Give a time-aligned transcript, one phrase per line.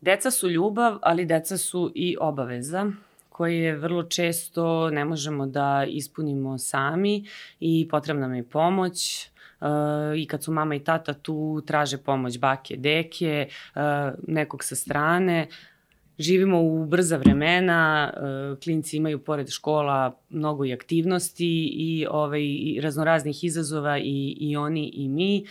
[0.00, 2.86] Deca su ljubav, ali deca su i obaveza
[3.28, 7.24] koje vrlo često ne možemo da ispunimo sami
[7.60, 9.28] i potrebna nam je pomoć.
[9.60, 9.66] Uh,
[10.16, 13.80] I kad su mama i tata tu, traže pomoć bake, deke, uh,
[14.28, 15.48] nekog sa strane.
[16.18, 22.80] Živimo u brza vremena, uh, klinci imaju pored škola mnogo i aktivnosti i, ovaj, i
[22.82, 25.44] raznoraznih izazova i, i oni i mi.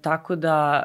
[0.00, 0.82] Tako da,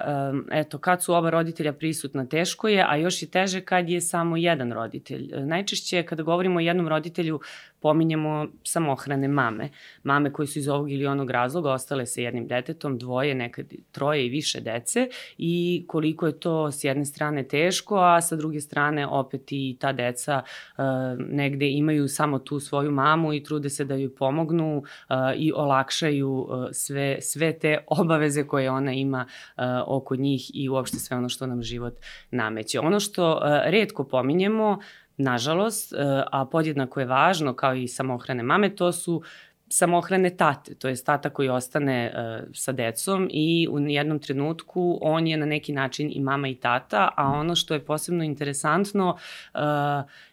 [0.51, 4.01] e, eto, kad su oba roditelja prisutna, teško je, a još je teže kad je
[4.01, 5.33] samo jedan roditelj.
[5.33, 7.39] E, najčešće kada govorimo o jednom roditelju,
[7.81, 9.69] pominjemo samohrane mame.
[10.03, 14.25] Mame koje su iz ovog ili onog razloga ostale sa jednim detetom, dvoje, nekad troje
[14.25, 19.07] i više dece i koliko je to s jedne strane teško, a sa druge strane
[19.07, 20.83] opet i ta deca uh,
[21.29, 26.31] negde imaju samo tu svoju mamu i trude se da joj pomognu uh, i olakšaju
[26.31, 31.29] uh, sve, sve te obaveze koje ona ima uh, oko njih i uopšte sve ono
[31.29, 31.93] što nam život
[32.31, 32.79] nameće.
[32.79, 34.79] Ono što uh, redko pominjemo,
[35.17, 35.97] nažalost, e,
[36.31, 39.21] a podjednako je važno kao i samohrane mame, to su
[39.69, 45.27] samohrane tate, to je tata koji ostane uh, sa decom i u jednom trenutku on
[45.27, 49.09] je na neki način i mama i tata, a ono što je posebno interesantno
[49.53, 49.59] uh,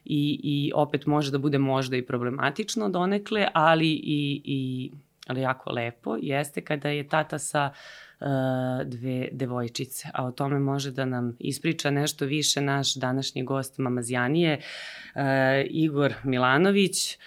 [0.05, 4.91] i, i opet može da bude možda i problematično donekle, ali i, i
[5.27, 8.27] ali jako lepo, jeste kada je tata sa uh,
[8.84, 10.08] dve devojčice.
[10.14, 14.58] A o tome može da nam ispriča nešto više naš današnji gost Mamazjanije,
[15.14, 15.22] uh,
[15.70, 17.19] Igor Milanović.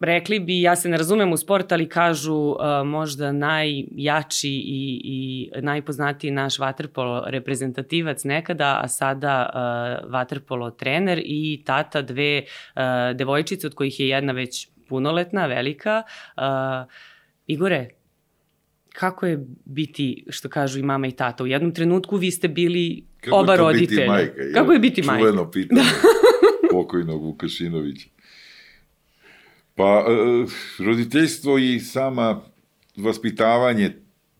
[0.00, 5.50] Rekli bi, ja se ne razumem u sport, ali kažu uh, možda najjači i, i
[5.60, 12.82] najpoznatiji naš vaterpolo reprezentativac nekada, a sada uh, vaterpolo trener i tata dve uh,
[13.16, 16.02] devojčice, od kojih je jedna već punoletna, velika.
[16.36, 16.92] Uh,
[17.46, 17.88] Igore,
[18.94, 21.44] kako je biti, što kažu i mama i tata?
[21.44, 24.00] U jednom trenutku vi ste bili kako oba roditelja.
[24.00, 25.20] Biti majka, je, kako je biti majka?
[25.20, 25.86] Čuveno pitanje da.
[26.76, 28.08] pokojnog Vukašinovića.
[29.74, 32.40] Pa, uh, roditeljstvo i sama
[32.96, 33.92] vaspitavanje,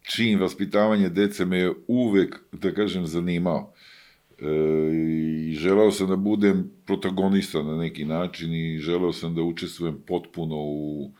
[0.02, 3.73] čin vaspitavanje dece me je uvek, da kažem, zanimao.
[4.38, 4.46] E,
[5.50, 10.56] I želeo sam da budem protagonista na neki način i želeo sam da učestvujem potpuno
[10.56, 11.12] u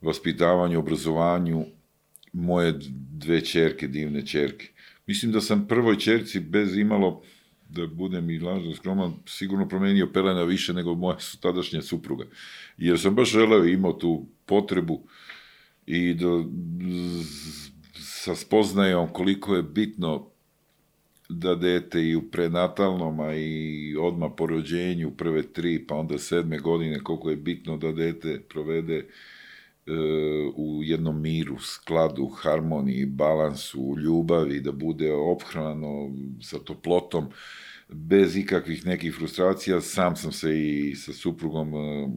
[0.00, 1.64] vaspitavanju, obrazovanju
[2.32, 2.74] moje
[3.10, 4.68] dve čerke, divne čerke.
[5.06, 7.22] Mislim da sam prvoj čerci bez imalo,
[7.68, 12.24] da budem i lažno skroman, sigurno promenio pelena više nego moja tadašnja supruga.
[12.76, 15.00] Jer sam baš želeo imao tu potrebu
[15.86, 16.44] i da
[17.94, 20.31] sa spoznajom koliko je bitno
[21.32, 26.58] da dete i u prenatalnom, a i odma po rođenju, prve tri, pa onda sedme
[26.58, 29.04] godine, koliko je bitno da dete provede e,
[30.56, 36.10] u jednom miru, skladu, harmoniji, balansu, ljubavi, da bude ophrano
[36.40, 37.26] sa toplotom,
[37.88, 42.10] bez ikakvih nekih frustracija, sam sam se i sa suprugom uh,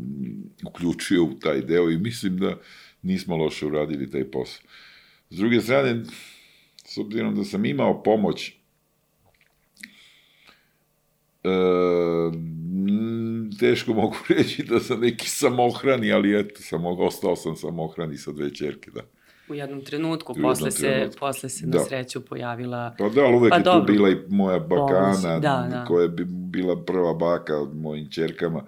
[0.68, 2.58] uključio u taj deo i mislim da
[3.02, 4.68] nismo loše uradili taj posao.
[5.30, 6.03] S druge strane,
[6.86, 8.65] s obzirom da sam imao pomoć E,
[13.59, 18.53] teško mogu reći da sam neki samohrani, ali eto, sam, ostao sam samohrani sa dve
[18.53, 19.01] čerke, da.
[19.50, 21.19] U jednom trenutku, u posle, se, trenutku.
[21.19, 21.78] posle se da.
[21.78, 22.95] na sreću pojavila...
[22.97, 23.85] Pa da, ali uvek pa je dobro.
[23.85, 25.85] tu bila i moja bakana, da, da.
[25.88, 28.63] koja je bila prva baka od mojim čerkama.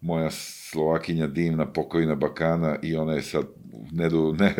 [0.00, 3.46] Moja Slovakinja divna, pokojna bakana i ona je sad
[3.92, 4.54] nedu, ne,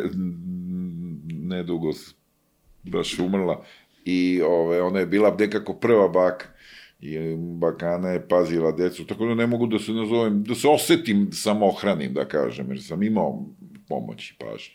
[1.27, 1.91] nedugo
[2.83, 3.65] baš umrla
[4.05, 6.47] i ove, ona je bila nekako prva baka
[7.03, 11.29] i bakana je pazila decu, tako da ne mogu da se nazovem, da se osetim
[11.33, 13.45] samohranim, da kažem, jer sam imao
[13.89, 14.75] pomoć i pažnju.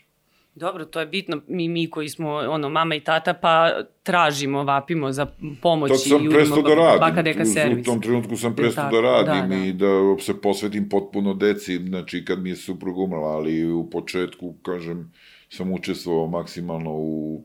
[0.54, 3.70] Dobro, to je bitno, mi, mi koji smo, ono, mama i tata, pa
[4.02, 5.26] tražimo, vapimo za
[5.62, 7.86] pomoć Tad sam prestao da radim, baka deka servis.
[7.86, 9.64] U tom trenutku sam prestao da radim da, da.
[9.64, 14.54] i da se posvetim potpuno deci, znači kad mi je suprug umrla, ali u početku,
[14.62, 15.12] kažem,
[15.48, 17.42] sam učestvovao maksimalno u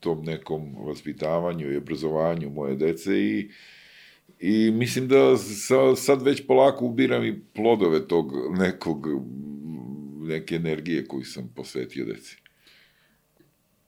[0.00, 3.81] tom nekom vaspitavanju i obrazovanju moje dece i uh,
[4.42, 9.06] I mislim da sa, sad već polako ubiram i plodove tog nekog,
[10.20, 12.36] neke energije koju sam posvetio deci.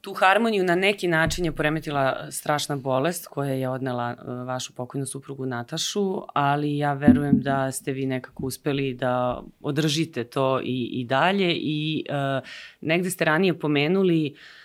[0.00, 5.06] Tu harmoniju na neki način je poremetila strašna bolest koja je odnela e, vašu pokojnu
[5.06, 11.04] suprugu Natašu, ali ja verujem da ste vi nekako uspeli da održite to i, i
[11.04, 12.48] dalje i uh,
[12.80, 14.63] negde ste ranije pomenuli uh,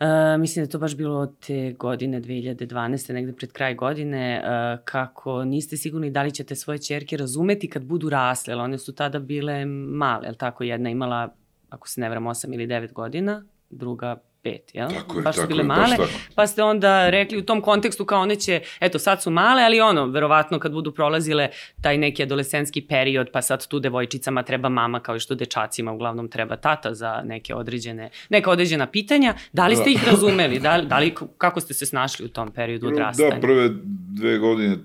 [0.00, 3.12] Uh, mislim da je to baš bilo te godine 2012.
[3.12, 7.84] negde pred kraj godine, uh, kako niste sigurni da li ćete svoje čerke razumeti kad
[7.84, 11.34] budu rasle, ali one su tada bile male, ali tako jedna imala,
[11.70, 14.88] ako se ne vram, 8 ili 9 godina, druga pet, jel?
[14.90, 16.08] Tako je, baš su tako bile je, baš male, tako.
[16.34, 19.80] pa ste onda rekli u tom kontekstu kao one će, eto sad su male, ali
[19.80, 21.48] ono, verovatno kad budu prolazile
[21.80, 26.28] taj neki adolescenski period, pa sad tu devojčicama treba mama kao i što dečacima uglavnom
[26.28, 29.90] treba tata za neke određene, neka određena pitanja, da li ste Da.
[29.90, 33.30] ih razumeli, da, da li, kako ste se snašli u tom periodu Prvo- odrastanja?
[33.30, 33.68] Da, prve
[34.10, 34.76] dve godine,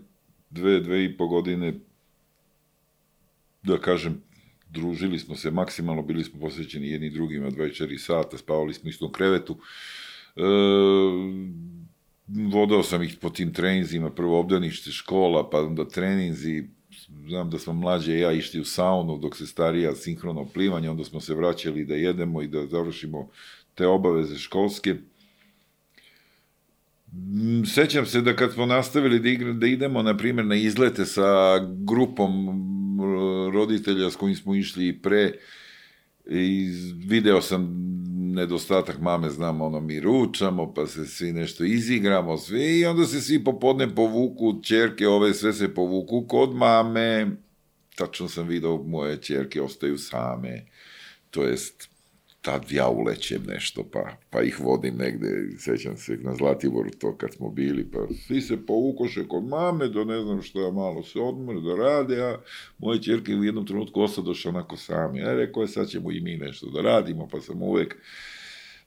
[0.50, 1.74] dve, dve i po godine,
[3.64, 4.22] da kažem,
[4.74, 9.12] družili smo se maksimalno, bili smo posvećeni jedni drugima 24 sata, spavali smo u istom
[9.12, 9.58] krevetu.
[10.36, 10.42] E,
[12.28, 16.64] vodao sam ih po tim treninzima, prvo obdanište, škola, pa onda treninzi,
[17.28, 21.22] znam da smo mlađe ja išli u saunu dok se starija sinhrono plivanje, onda smo
[21.22, 23.30] se vraćali da jedemo i da završimo
[23.76, 24.96] te obaveze školske.
[27.14, 31.06] Mm, Sećam se da kad smo nastavili da, igra, da idemo, na primjer, na izlete
[31.06, 32.34] sa grupom
[33.54, 35.32] roditelja s kojim smo išli i pre,
[36.26, 36.70] i
[37.08, 37.94] video sam
[38.34, 43.22] nedostatak mame, znam, ono, mi ručamo, pa se svi nešto izigramo, svi, i onda se
[43.22, 47.32] svi popodne povuku, čerke ove sve se povuku kod mame,
[47.96, 50.66] tačno sam video, moje čerke ostaju same,
[51.30, 51.90] to jest,
[52.44, 57.34] tad ja ulećem nešto, pa, pa ih vodim negde, sećam se na Zlatiboru to kad
[57.34, 61.62] smo bili, pa svi se povukoše kod mame, da ne znam šta, malo se odmore,
[61.62, 62.38] da rade, a
[62.78, 65.20] moje čerke u jednom trenutku osadoše onako sami.
[65.20, 67.96] Ja rekao je, sad ćemo i mi nešto da radimo, pa sam uvek,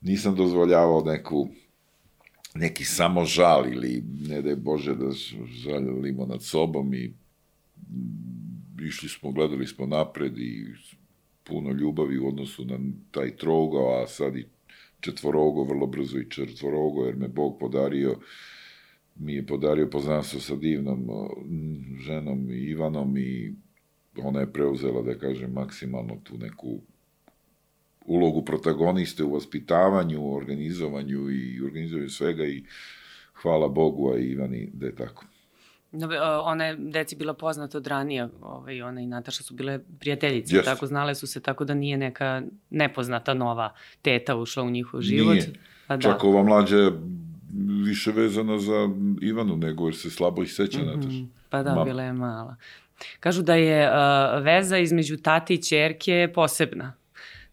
[0.00, 1.48] nisam dozvoljavao neku,
[2.54, 5.10] neki samo žal ili ne daj Bože da
[5.46, 7.14] žalimo nad sobom i
[8.86, 10.66] išli smo, gledali smo napred i
[11.46, 12.78] puno ljubavi u odnosu na
[13.10, 14.46] taj trougao, a sad i
[15.00, 18.16] četvorogo, vrlo brzo i četvorogo, jer me Bog podario,
[19.16, 21.08] mi je podario poznanstvo sa divnom
[22.00, 23.54] ženom Ivanom i
[24.22, 26.80] ona je preuzela, da kažem, maksimalno tu neku
[28.06, 32.64] ulogu protagoniste u vaspitavanju, organizovanju i organizovanju svega i
[33.42, 35.24] hvala Bogu, a Ivani da je tako.
[35.96, 40.56] E, Ona je deci bila poznata od ranije, ovaj, ona i Nataša su bile prijateljice,
[40.56, 40.70] Jeste.
[40.70, 43.72] tako znale su se, tako da nije neka nepoznata nova
[44.02, 45.32] teta ušla u njihov život.
[45.34, 45.52] Nije.
[45.86, 46.02] Pa da.
[46.02, 46.92] Čak ova mlađa je
[47.84, 48.88] više vezana za
[49.22, 51.84] Ivanu nego jer se slabo ih seća, mm Mhm, Pa da, Mama.
[51.84, 52.56] bila je mala.
[53.20, 53.94] Kažu da je uh,
[54.44, 56.92] veza između tate i čerke posebna.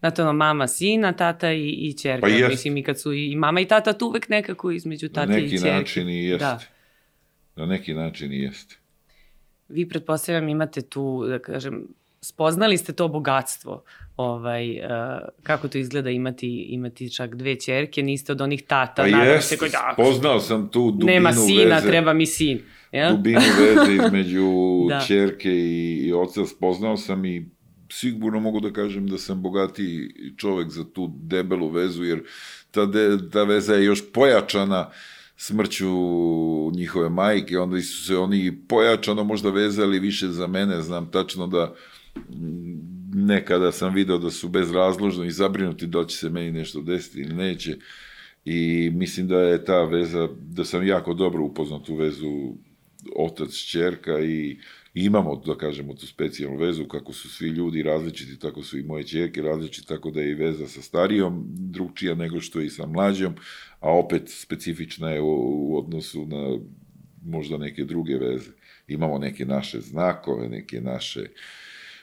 [0.00, 2.20] Znate, ono, mama, sina, tata i, i čerka.
[2.20, 2.50] Pa jest.
[2.50, 5.42] Mislim, i kad su i, mama i tata tu uvek nekako između Na tate i
[5.42, 5.70] neki čerke.
[5.70, 6.44] način i jeste.
[6.44, 6.58] Da.
[7.56, 8.76] Na neki način i jeste.
[9.68, 11.88] Vi, pretpostavljam, imate tu, da kažem,
[12.20, 13.82] spoznali ste to bogatstvo,
[14.16, 14.84] ovaj, uh,
[15.42, 19.56] kako to izgleda imati, imati čak dve čerke, niste od onih tata, Pa jeste, se
[19.56, 21.88] koji, da, poznao sam tu dubinu nema sina, veze.
[21.88, 22.60] treba mi sin.
[22.92, 23.10] Ja?
[23.12, 24.50] dubinu veze između
[24.88, 25.00] Da.
[25.06, 27.48] čerke i, i oca spoznao sam i
[27.92, 32.22] sigurno mogu da kažem da sam bogatiji čovek za tu debelu vezu, jer
[32.70, 34.90] ta, de, ta veza je još pojačana
[35.36, 35.90] smrću
[36.72, 41.74] njihove majke, onda su se oni pojačano možda vezali više za mene, znam tačno da
[42.16, 47.20] mm, nekada sam video da su bezrazložno i zabrinuti da će se meni nešto desiti
[47.20, 47.76] ili neće.
[48.44, 52.54] I mislim da je ta veza, da sam jako dobro upoznao tu vezu
[53.16, 54.58] otac, čerka i
[54.94, 59.04] imamo, da kažemo, tu specijalnu vezu, kako su svi ljudi različiti, tako su i moje
[59.04, 62.86] čerke različiti, tako da je i veza sa starijom drugčija nego što je i sa
[62.86, 63.34] mlađom,
[63.84, 65.26] a opet specifična je u,
[65.70, 66.58] u odnosu na
[67.24, 68.50] možda neke druge veze.
[68.88, 71.20] Imamo neke naše znakove, neke naše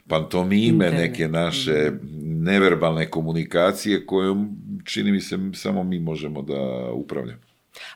[0.07, 0.97] pantomime, Interne.
[0.97, 7.41] neke naše neverbalne komunikacije kojom, čini mi se, samo mi možemo da upravljamo.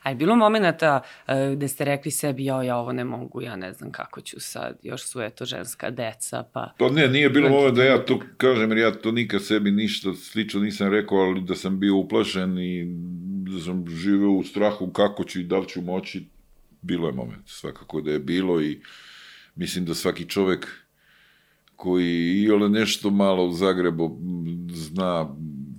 [0.02, 3.56] A je bilo momenta uh, gde ste rekli sebi, jao, ja ovo ne mogu, ja
[3.56, 6.72] ne znam kako ću sad, još su eto ženska deca, pa...
[6.78, 9.70] Pa ne, nije bilo Neki- moment da ja to kažem, jer ja to nikad sebi
[9.70, 12.84] ništa slično nisam rekao, ali da sam bio uplašen i
[13.52, 16.26] da sam živeo u strahu kako ću i da li ću moći,
[16.82, 18.80] bilo je moment, svakako da je bilo i
[19.54, 20.66] mislim da svaki čovek
[21.76, 24.18] koji i ole nešto malo u Zagrebu
[24.70, 25.36] zna,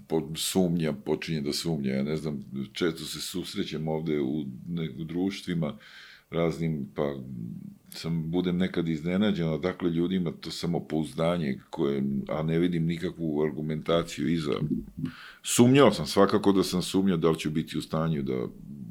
[0.07, 2.43] po, sumnja, počinje da sumnja, ja ne znam,
[2.73, 5.77] često se susrećem ovde u, ne, u društvima
[6.29, 7.15] raznim, pa
[7.89, 14.53] sam, budem nekad iznenađen, odakle ljudima to samopouzdanje, koje, a ne vidim nikakvu argumentaciju iza.
[15.43, 18.47] Sumnjao sam, svakako da sam sumnjao da li ću biti u stanju da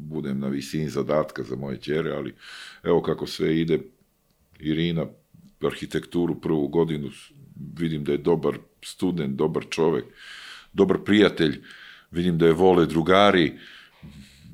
[0.08, 2.34] budem na visini zadatka za moje ćere, ali
[2.82, 3.80] evo kako sve ide,
[4.58, 5.06] Irina
[5.66, 7.10] arhitekturu prvu godinu,
[7.78, 10.04] vidim da je dobar student, dobar čovek,
[10.72, 11.62] dobar prijatelj,
[12.10, 13.58] vidim da je vole drugari,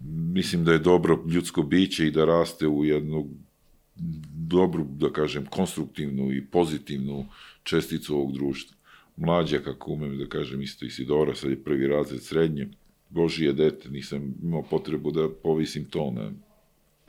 [0.08, 3.28] mislim da je dobro ljudsko biće i da raste u jednu
[4.34, 7.26] dobru, da kažem, konstruktivnu i pozitivnu
[7.62, 8.76] česticu ovog društva.
[9.16, 12.68] Mlađa, kako umem da kažem, isto Isidora, sad je prvi razred srednje,
[13.08, 16.30] Božije dete, nisam imao potrebu da povisim to na,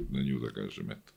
[0.09, 1.13] na nju, da kažem, eto.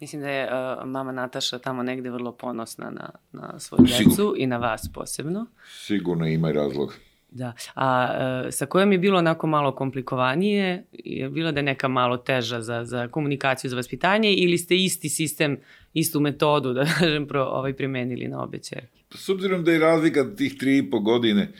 [0.00, 4.46] Mislim da je uh, mama Nataša tamo negde vrlo ponosna na, na svoju decu i
[4.46, 5.46] na vas posebno.
[5.86, 6.94] Sigurno ima i razlog.
[7.34, 7.52] Da.
[7.74, 8.08] A
[8.46, 10.84] e, sa kojom je bilo onako malo komplikovanije?
[10.92, 15.08] Je bilo da je neka malo teža za, za komunikaciju, za vaspitanje ili ste isti
[15.08, 15.56] sistem,
[15.94, 19.02] istu metodu, da kažem, pro, ovaj, primenili na obe čerke?
[19.14, 21.52] S obzirom da je razlika tih tri i po godine,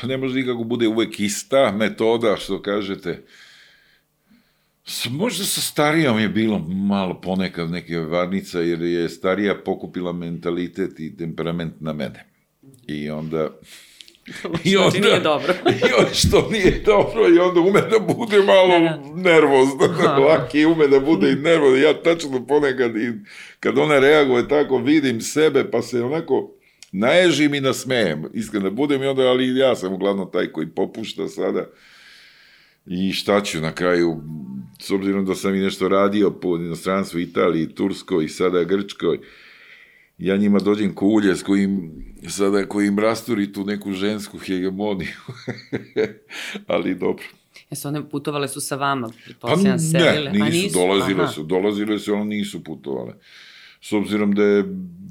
[0.00, 3.22] pa ne može nikako bude uvek ista metoda, što kažete.
[5.10, 11.16] Možda sa starijom je bilo malo ponekad neke varnica, jer je starija pokupila mentalitet i
[11.16, 12.24] temperament na mene.
[12.86, 13.48] I onda
[14.64, 15.54] I onda, nije dobro.
[15.88, 19.22] I onda što nije dobro i onda ume da bude malo da, da.
[19.30, 19.86] nervozno.
[20.28, 21.76] Laki ume da bude i nervozno.
[21.76, 23.12] Ja tačno ponekad i
[23.60, 26.50] kad ona reaguje tako vidim sebe pa se onako
[26.92, 28.24] naježim i nasmejem.
[28.34, 31.66] Iskreno budem i onda, ali ja sam uglavnom taj koji popušta sada.
[32.86, 34.20] I šta ću na kraju,
[34.80, 39.18] s obzirom da sam i nešto radio po inostranstvu Italiji, Turskoj i sada Grčkoj,
[40.18, 41.92] ja njima dođem ko ulje s kojim
[42.28, 45.16] sada kojim rasturi tu neku žensku hegemoniju.
[46.66, 47.24] Ali dobro.
[47.70, 50.32] Jesu one putovale su sa vama, pretpostavljam, pa, selile?
[50.32, 51.32] Ne, nisu, nisu, dolazile Aha.
[51.32, 53.12] su, dolazile su, ali nisu putovale.
[53.80, 54.64] S obzirom da je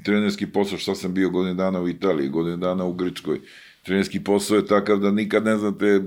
[0.04, 3.40] trenerski posao, šta sam bio godine dana u Italiji, godine dana u Grčkoj,
[3.82, 6.00] trenerski posao je takav da nikad ne znate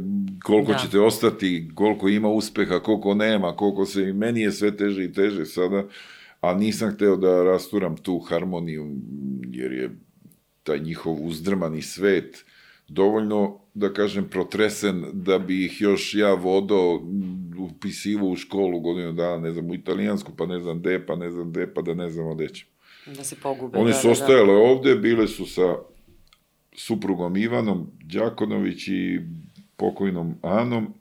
[0.44, 0.78] koliko da.
[0.78, 5.14] ćete ostati, koliko ima uspeha, koliko nema, koliko se, i meni je sve teže i
[5.14, 5.84] teže sada,
[6.42, 8.96] a nisam hteo da rasturam tu harmoniju,
[9.52, 9.96] jer je
[10.64, 12.46] taj njihov uzdrmani svet
[12.88, 17.02] dovoljno, da kažem, protresen da bi ih još ja vodao
[17.58, 21.32] upisivo u školu godinu dana, ne znam, u italijansku, pa ne znam gde, pa ne
[21.32, 22.66] znam gde, pa da ne znam gde će.
[23.16, 23.78] Da se pogube.
[23.78, 24.60] One da, su da, ostajale da.
[24.60, 25.76] ovde, bile su sa
[26.76, 29.20] suprugom Ivanom Đakonović i
[29.76, 30.94] pokojnom Anom,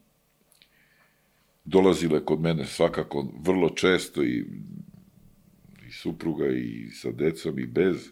[1.64, 4.44] dolazile kod mene svakako vrlo često i
[6.02, 8.10] supruga i sa decom i bez.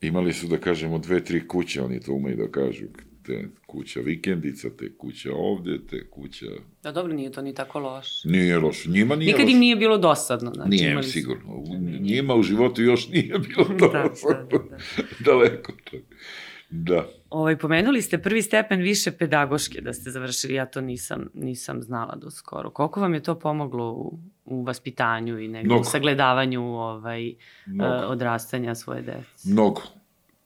[0.00, 2.84] Imali su, da kažemo, dve, tri kuće, oni to umeju da kažu,
[3.28, 6.46] te kuća vikendica, te kuća ovde, te kuća...
[6.82, 8.24] Da, dobro, nije to ni tako loš.
[8.24, 9.52] Nije loš, njima nije Nikad loš.
[9.52, 10.52] im nije bilo dosadno.
[10.54, 11.06] Znači, nije, imali...
[11.06, 11.64] sigurno.
[12.00, 14.48] Njima u životu još nije bilo dosadno.
[14.50, 14.76] da, da, da.
[15.30, 15.96] Daleko to.
[16.70, 17.08] Da.
[17.30, 22.16] Ovaj, pomenuli ste prvi stepen više pedagoške da ste završili, ja to nisam, nisam znala
[22.16, 22.70] do skoro.
[22.70, 24.18] Koliko vam je to pomoglo u,
[24.50, 29.50] u vaspitanju i negdje u sagledavanju ovaj, uh, odrastanja svoje dece?
[29.50, 29.82] Mnogo.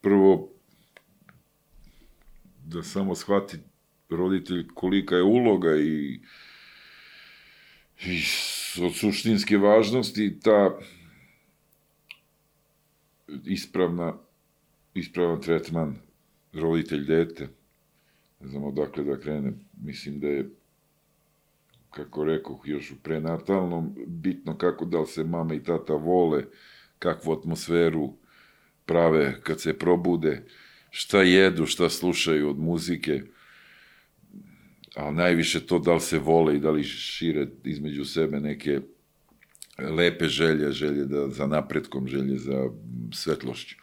[0.01, 0.49] Prvo,
[2.65, 3.59] da samo shvati
[4.11, 6.21] roditelj kolika je uloga i,
[8.07, 8.23] i
[8.83, 10.79] od suštinske važnosti ta
[13.45, 14.15] ispravna
[14.95, 15.97] ispravan tretman
[16.53, 17.49] roditelj dete,
[18.41, 20.51] ne znam odakle da krene, mislim da je
[21.95, 26.45] kako rekao, još u prenatalnom, bitno kako da li se mama i tata vole,
[26.99, 28.13] kakvu atmosferu
[28.87, 30.43] prave kad se probude,
[30.91, 33.23] šta jedu, šta slušaju od muzike,
[34.97, 38.81] a najviše to da li se vole i da li šire između sebe neke
[39.79, 42.71] lepe želje, želje da, za napretkom, želje za
[43.13, 43.82] svetlošću.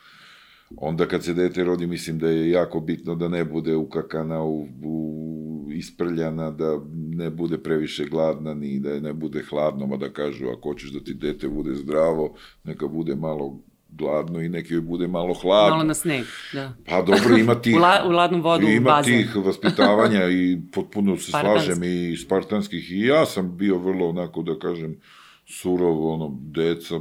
[0.77, 4.67] Onda kad se dete rodi, mislim da je jako bitno da ne bude ukakana, u,
[4.83, 10.45] u, isprljana, da ne bude previše gladna, ni da ne bude hladno, ma da kažu,
[10.47, 13.59] ako hoćeš da ti dete bude zdravo, neka bude malo
[13.89, 15.75] gladno i neki joj bude malo hladno.
[15.75, 16.73] Malo na sneg, da.
[16.85, 17.75] Pa dobro, ima tih...
[17.77, 19.13] u, la, u ladnu vodu, ima u bazen.
[19.13, 22.91] tih vaspitavanja i potpuno se slažem i spartanskih.
[22.91, 24.99] I ja sam bio vrlo, onako da kažem,
[25.45, 26.99] surov, ono, deca.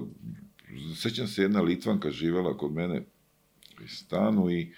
[0.97, 3.05] Sećam se jedna Litvanka živela kod mene,
[3.87, 4.73] stanu i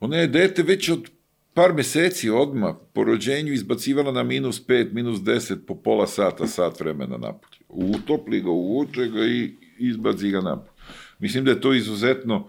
[0.00, 1.10] ona je dete već od
[1.54, 6.80] par meseci odma po rođenju izbacivala na minus 5, minus 10 po pola sata, sat
[6.80, 7.58] vremena napolje.
[7.68, 10.72] Utopli ga, uvuče ga i izbaci ga napolje.
[11.18, 12.48] Mislim da je to izuzetno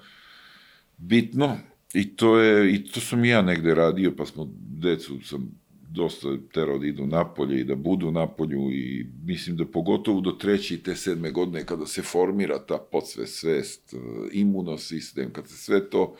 [0.98, 1.58] bitno
[1.94, 5.52] i to je, i to sam ja negde radio, pa smo decu sam
[5.92, 10.76] dosta terao da idu napolje i da budu napolju i mislim da pogotovo do treće
[10.76, 13.94] i te sedme godine kada se formira ta podsve svest,
[14.32, 16.16] imunosistem, kad se sve to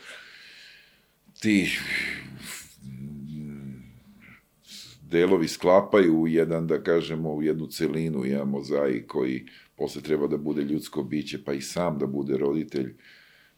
[1.40, 1.68] ti
[5.02, 9.46] delovi sklapaju u jedan, da kažemo, u jednu celinu, jedan mozaik koji
[9.76, 12.94] posle treba da bude ljudsko biće, pa i sam da bude roditelj.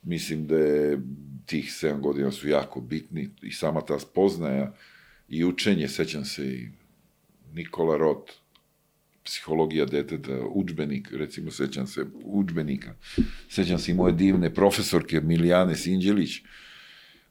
[0.02, 1.02] Mislim da je
[1.46, 4.74] tih 7 godina su jako bitni i sama ta spoznaja
[5.32, 6.68] i učenje, sećam se i
[7.54, 8.32] Nikola Roth,
[9.24, 12.94] psihologija deteta, učbenik, recimo, sećam se učbenika.
[13.48, 16.40] Sećam se i moje divne profesorke Milijane Sinđelić,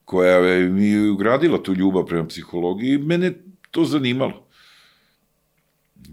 [0.06, 3.34] koja je mi ugradila tu ljubav prema psihologiji, mene
[3.72, 4.48] to zanimalo.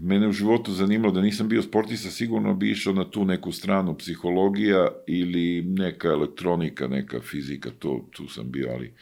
[0.01, 3.97] Mene u životu zanimalo da nisam bio sportista, sigurno bi išao na tu neku stranu
[3.97, 8.93] psihologija ili neka elektronika, neka fizika, to, tu sam bio, ali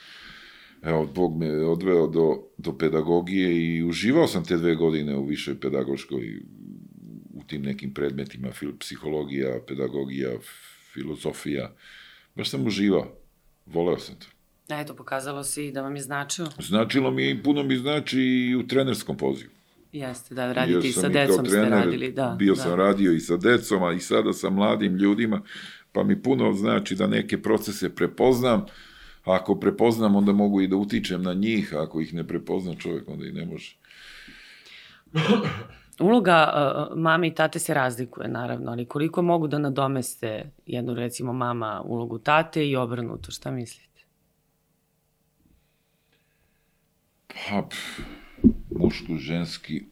[0.82, 5.60] evo, Bog me odveo do, do pedagogije i uživao sam te dve godine u višoj
[5.60, 6.42] pedagoškoj,
[7.34, 10.32] u tim nekim predmetima, fil, psihologija, pedagogija,
[10.94, 11.74] filozofija.
[12.36, 13.14] Baš sam uživao.
[13.66, 14.28] Voleo sam to.
[14.70, 16.50] A eto, pokazalo se da vam je značilo.
[16.60, 19.52] Značilo mi je i puno mi znači i u trenerskom pozivu.
[19.92, 22.36] Jeste, da, radite i sa decom trener, ste radili, da.
[22.40, 22.62] Bio da.
[22.62, 25.42] sam radio i sa decom, a i sada sa mladim ljudima,
[25.92, 28.66] pa mi puno znači da neke procese prepoznam,
[29.28, 33.10] ako prepoznam, onda mogu i da utičem na njih, a ako ih ne prepozna čovjek,
[33.10, 33.78] onda i ne može.
[36.00, 41.34] Uloga uh, mame i tate se razlikuje, naravno, ali koliko mogu da nadomeste jednu, recimo,
[41.34, 44.04] mama ulogu tate i obrnuto, šta mislite?
[47.28, 47.68] Pa,
[48.80, 49.84] muško-ženski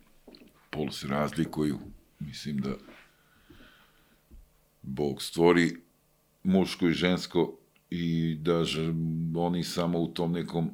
[0.70, 1.80] pol se razlikuju.
[2.20, 2.70] Mislim da
[4.82, 5.76] Bog stvori
[6.44, 7.58] muško i žensko
[8.00, 8.64] i da
[9.36, 10.70] oni samo u tom nekom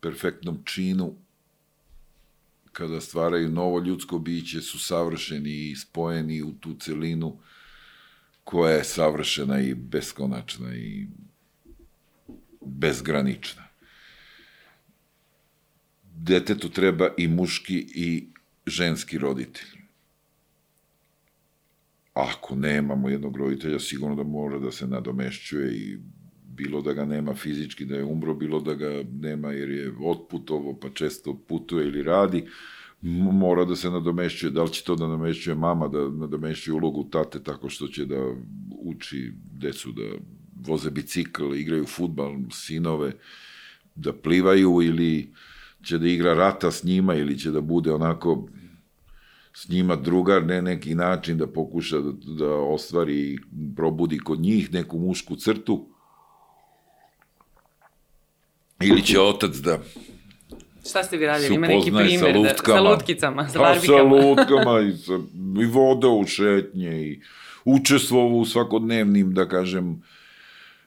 [0.00, 1.14] perfektnom činu
[2.72, 7.38] kada stvaraju novo ljudsko biće su savršeni i spojeni u tu celinu
[8.44, 11.06] koja je savršena i beskonačna i
[12.60, 13.62] bezgranična.
[16.14, 18.28] Detetu treba i muški i
[18.66, 19.82] ženski roditelj.
[22.14, 25.98] Ako nemamo jednog roditelja, sigurno da mora da se nadomešćuje i
[26.56, 30.78] bilo da ga nema fizički, da je umro, bilo da ga nema jer je otputovo,
[30.80, 32.44] pa često putuje ili radi,
[33.32, 34.50] mora da se nadomešćuje.
[34.50, 38.34] Da li će to da nadomešćuje mama, da nadomešćuje ulogu tate tako što će da
[38.84, 40.02] uči decu da
[40.66, 43.12] voze bicikl, igraju futbal, sinove,
[43.94, 45.32] da plivaju ili
[45.82, 48.48] će da igra rata s njima ili će da bude onako
[49.54, 53.38] s njima drugar, ne neki način da pokuša da, da ostvari,
[53.76, 55.91] probudi kod njih neku mušku crtu,
[58.84, 59.78] Ili će otac da
[60.88, 61.54] Šta ste vi radili?
[61.54, 64.10] Ima neki primjer sa, lutkama, da, sa lutkicama, sa barbikama?
[64.10, 65.12] Pa sa lutkama i, sa,
[65.62, 67.20] i voda u šetnje i
[67.64, 70.02] učestvovao u svakodnevnim, da kažem,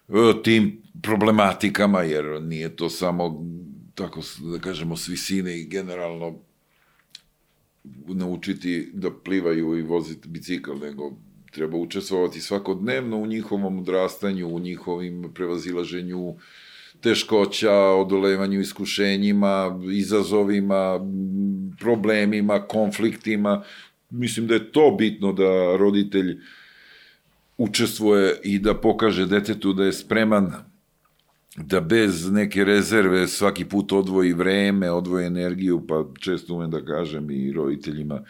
[0.10, 3.46] e, tim problematikama, jer nije to samo,
[3.96, 6.40] tako da kažemo, s visine i generalno
[8.08, 11.12] naučiti da plivaju i voziti bicikl, nego
[11.52, 16.36] treba učestvovati svakodnevno u njihovom odrastanju, u njihovim prevazilaženju uh,
[17.06, 21.00] teškoća, odolevanju iskušenjima, izazovima,
[21.80, 23.64] problemima, konfliktima.
[24.10, 26.40] Mislim da je to bitno da roditelj
[27.58, 30.52] učestvuje i da pokaže detetu da je spreman
[31.56, 37.32] da bez neke rezerve svaki put odvoji vreme, odvoji energiju, pa često umem da kažem
[37.32, 38.24] i roditeljima,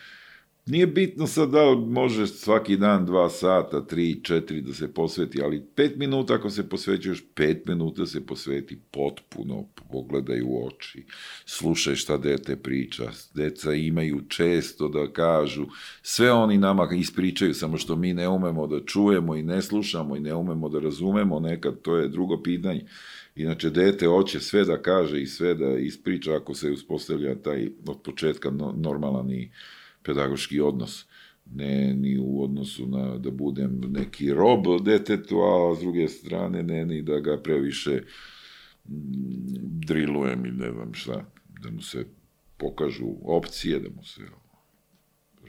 [0.67, 5.65] Nije bitno sad da može svaki dan dva sata, tri, četiri da se posveti, ali
[5.75, 11.05] pet minuta ako se posvećuješ, pet minuta se posveti potpuno, pogledaj u oči,
[11.45, 13.11] slušaj šta dete priča.
[13.33, 15.65] Deca imaju često da kažu,
[16.01, 20.19] sve oni nama ispričaju, samo što mi ne umemo da čujemo i ne slušamo i
[20.19, 22.85] ne umemo da razumemo nekad, to je drugo pitanje.
[23.35, 28.01] Inače, dete hoće sve da kaže i sve da ispriča ako se uspostavlja taj od
[28.01, 29.51] početka normalan i
[30.05, 31.05] pedagoški odnos
[31.53, 36.85] ne ni u odnosu na da budem neki rob detetu, a s druge strane ne
[36.85, 38.93] ni da ga previše mm,
[39.85, 41.25] drilujem i ne znam šta,
[41.61, 42.05] da mu se
[42.57, 44.21] pokažu opcije, da mu se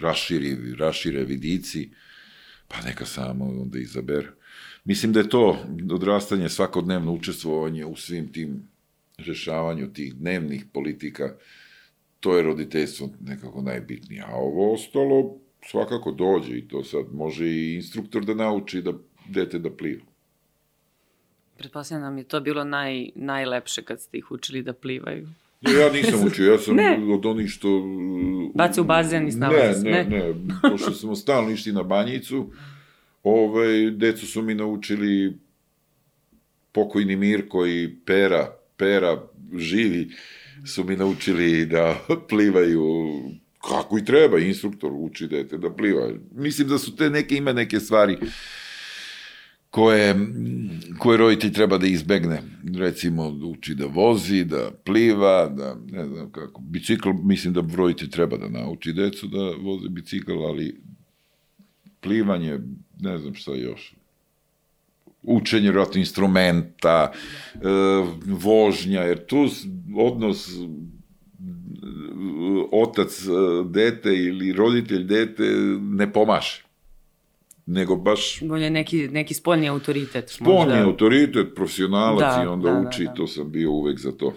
[0.01, 1.91] raširi, rašire vidici,
[2.69, 4.29] pa neka samo onda izabere.
[4.85, 5.59] Mislim da je to
[5.93, 8.69] odrastanje, svakodnevno učestvovanje u svim tim
[9.19, 11.37] rešavanju tih dnevnih politika,
[12.21, 14.23] to je roditeljstvo nekako najbitnije.
[14.23, 15.37] A ovo ostalo
[15.71, 18.93] svakako dođe i to sad može i instruktor da nauči da
[19.29, 20.03] dete da pliva.
[21.59, 25.29] Pretpostavljam da nam je to bilo naj, najlepše kad ste ih učili da plivaju.
[25.61, 26.99] Ja nisam učio, ja sam ne.
[27.15, 27.69] od onih što...
[28.55, 30.35] Baci u bazen i stavlja ne, ne, ne, ne,
[30.71, 32.51] pošto smo stalno išli na banjicu,
[33.23, 35.39] ovaj, decu su mi naučili
[36.73, 39.23] pokojni Mirko i Pera, Pera
[39.57, 40.11] živi,
[40.65, 43.13] su mi naučili da plivaju
[43.69, 46.11] kako i treba, instruktor uči dete da pliva.
[46.33, 48.19] Mislim da su te neke, ima neke stvari
[49.71, 50.15] koje,
[50.99, 52.43] koje roditelj treba da izbegne.
[52.77, 58.11] Recimo, da uči da vozi, da pliva, da, ne znam kako, bicikl, mislim da roditelj
[58.11, 60.81] treba da nauči decu da voze bicikl, ali
[62.01, 62.59] plivanje,
[63.01, 63.95] ne znam šta još.
[65.27, 67.13] Učenje vjerojatno instrumenta,
[67.55, 67.59] e,
[68.27, 69.47] vožnja, jer tu
[69.97, 70.53] odnos e,
[72.73, 73.31] otac e,
[73.65, 75.45] dete ili roditelj dete
[75.81, 76.63] ne pomaže.
[77.67, 80.31] Nego baš Bolje neki, neki spoljni autoritet.
[80.31, 80.85] Spolni možda.
[80.85, 83.15] autoritet, profesionalac Da, i onda da, da, uči, da.
[83.15, 84.33] to sam bio uvek za to.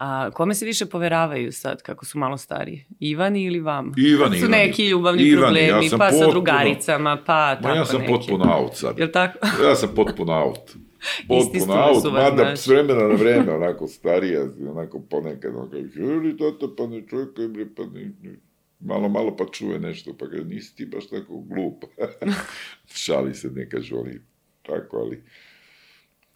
[0.00, 2.84] A kome se više poveravaju sad, kako su malo stariji?
[3.00, 3.92] Ivani ili vama?
[3.98, 4.56] Ivani, Su Ivani.
[4.58, 8.12] neki ljubavni Ivani, problemi, ja pa sa potpuno- drugaricama, pa tako Ma ja sam neki.
[8.12, 8.98] potpuno out sad.
[8.98, 9.38] Jel tako?
[9.64, 10.70] Ja sam potpuno out.
[11.28, 16.66] Potpuno out, mada s vremena na vreme, onako starija, onako ponekad, ono kaže, ili tata,
[16.78, 18.36] pa ne čekaj, bre, pa ne, ne."
[18.80, 21.84] malo, malo pa čuje nešto, pa kaže, nisi ti baš tako glup.
[22.94, 24.18] Šali se, ne kažu oni
[24.62, 25.22] tako, ali...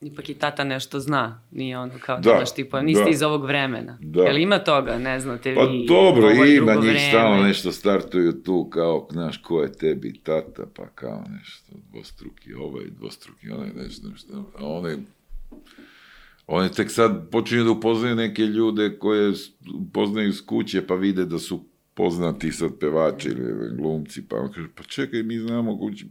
[0.05, 3.11] Ipak i tata nešto zna, nije ono kao Da, da, nemaš ti pojma, nisi da.
[3.11, 3.99] iz ovog vremena.
[4.01, 4.23] Da.
[4.23, 5.87] Jel ima toga, ne znate Pa vi?
[5.89, 7.09] dobro, ovo je ima njih vreme.
[7.09, 12.85] stalno nešto startuju tu, kao, znaš, ko je tebi tata, pa kao nešto, dvostruki ovaj,
[12.99, 14.97] dvostruki onaj, nešto, nešto, a one,
[16.47, 19.33] one tek sad počinju da upoznaju neke ljude koje
[19.93, 21.65] poznaju s kuće, pa vide da su
[21.95, 26.07] poznati sad pevači ili glumci, pa on kaže, pa čekaj, mi znamo kući,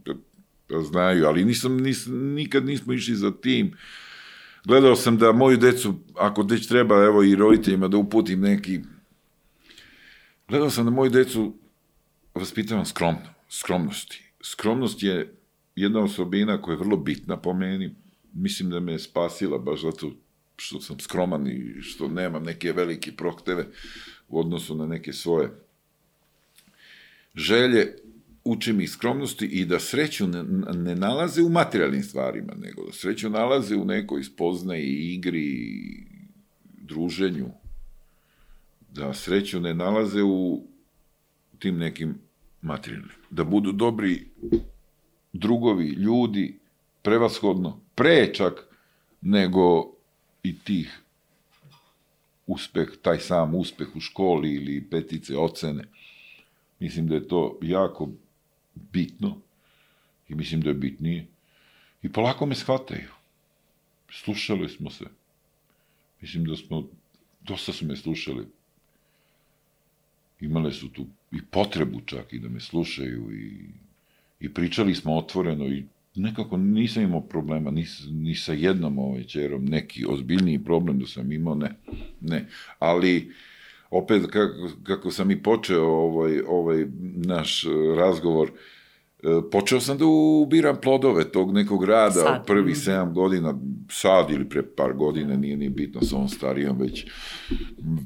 [0.68, 3.76] znaju, ali nisam, nis, nikad nismo išli za tim.
[4.64, 8.80] Gledao sam da moju decu, ako već treba, evo i roditeljima da uputim neki
[10.48, 11.54] Gledao sam da moju decu
[12.34, 14.22] vaspitavam skromno, skromnosti.
[14.42, 15.34] Skromnost je
[15.76, 17.94] jedna osobina koja je vrlo bitna po meni.
[18.32, 20.12] Mislim da me je spasila baš zato
[20.56, 23.66] što sam skroman i što nemam neke velike prohteve
[24.28, 25.50] u odnosu na neke svoje
[27.34, 27.96] želje.
[28.44, 30.42] Učim ih skromnosti i da sreću ne,
[30.74, 35.68] ne nalaze u materijalnim stvarima, nego da sreću nalaze u nekoj spoznaji, igri,
[36.64, 37.48] druženju,
[38.90, 40.66] da sreću ne nalaze u
[41.58, 42.14] tim nekim
[42.62, 43.10] materijalnim.
[43.30, 44.26] Da budu dobri
[45.32, 46.58] drugovi, ljudi,
[47.02, 48.66] prevashodno, pre čak
[49.20, 49.94] nego
[50.42, 51.00] i tih
[52.46, 55.84] uspeh, taj sam uspeh u školi ili petice, ocene.
[56.78, 58.10] Mislim da je to jako
[58.74, 59.38] bitno
[60.28, 61.26] i mislim da je bitnije.
[62.02, 63.08] I polako me shvataju.
[64.10, 65.04] Slušali smo se.
[66.20, 66.88] Mislim da smo,
[67.40, 68.46] dosta su me slušali
[70.40, 73.58] imale su tu i potrebu čak i da me slušaju i,
[74.40, 75.84] i pričali smo otvoreno i
[76.14, 81.32] nekako nisam imao problema ni, ni sa jednom ovaj čerom, neki ozbiljniji problem da sam
[81.32, 81.74] imao, ne,
[82.20, 82.46] ne,
[82.78, 83.32] ali
[83.90, 86.86] opet kako, kako sam i počeo ovaj, ovaj
[87.26, 88.50] naš eh, razgovor,
[89.22, 92.40] eh, počeo sam da ubiram plodove tog nekog rada Sad.
[92.40, 93.54] od prvih sedam godina,
[93.90, 97.06] sad ili pre par godina, nije ni bitno sa ovom starijom već,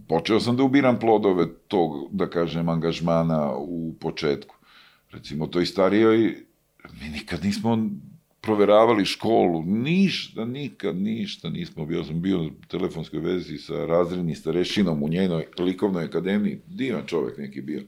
[0.09, 4.57] počeo sam da ubiram plodove tog, da kažem, angažmana u početku.
[5.11, 6.19] Recimo, toj starijoj,
[7.01, 7.79] mi nikad nismo
[8.41, 11.87] proveravali školu, ništa, nikad, ništa nismo.
[11.87, 17.39] Bio sam bio u telefonskoj vezi sa razrednim starešinom u njenoj likovnoj akademiji, divan čovek
[17.39, 17.83] neki bio.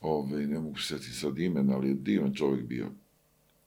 [0.00, 2.86] Ove, ne mogu se sad imena, ali je divan čovek bio.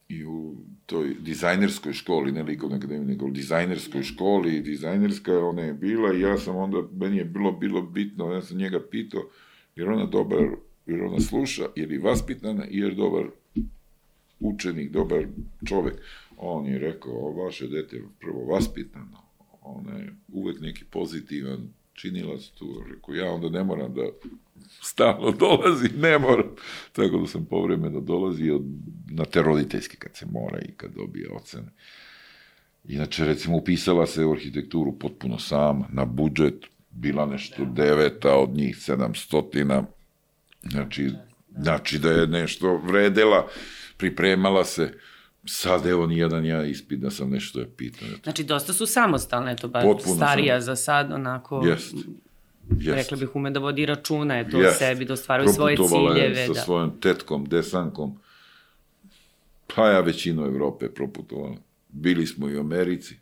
[0.10, 5.74] I u toj dizajnerskoj školi, ne likovnoj akademiji, nego u dizajnerskoj školi, dizajnerska ona je
[5.74, 9.22] bila i ja sam onda, meni je bilo, bilo bitno, ja sam njega pitao,
[9.76, 10.48] jer ona dobar,
[10.86, 12.68] jer ona sluša, jer je vaspitana?
[12.68, 13.26] I jer dobar
[14.40, 15.26] učenik, dobar
[15.66, 15.96] čovek.
[16.38, 19.24] On je rekao, vaše dete je prvo vaspitano,
[19.62, 24.02] ona je uvek neki pozitivan činilac tu, rekao, ja onda ne moram da
[24.82, 26.56] stalno dolazi, ne moram.
[26.92, 28.62] Tako da sam povremeno dolazio
[29.12, 31.68] na te roditeljske kad se mora i kad dobije ocene.
[32.88, 38.78] Inače, recimo, upisala se u arhitekturu potpuno sama, na budžet, bila nešto deveta od njih,
[38.78, 39.84] sedamstotina,
[40.64, 41.12] znači,
[41.58, 43.48] znači da je nešto vredela,
[44.04, 44.94] pripremala se,
[45.46, 48.08] sad evo nijedan ja ispit da sam nešto je pitao.
[48.24, 50.66] Znači, dosta su samostalne, eto, ba, Potpuno starija sam.
[50.66, 51.94] za sad, onako, Jest.
[52.72, 52.96] Jest.
[52.98, 54.78] rekla bih, ume da vodi računa, eto, o Jest.
[54.80, 56.48] sebi, da ostvaruju svoje Proputovala je ciljeve.
[56.48, 56.62] sa Da.
[56.62, 58.18] svojom tetkom, desankom.
[59.76, 61.56] Pa ja većinu Evrope proputovala.
[61.90, 63.16] Bili smo i u Americi.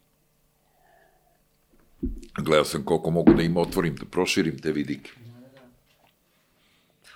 [2.38, 5.12] Gledao sam koliko mogu da im otvorim, da proširim te vidike.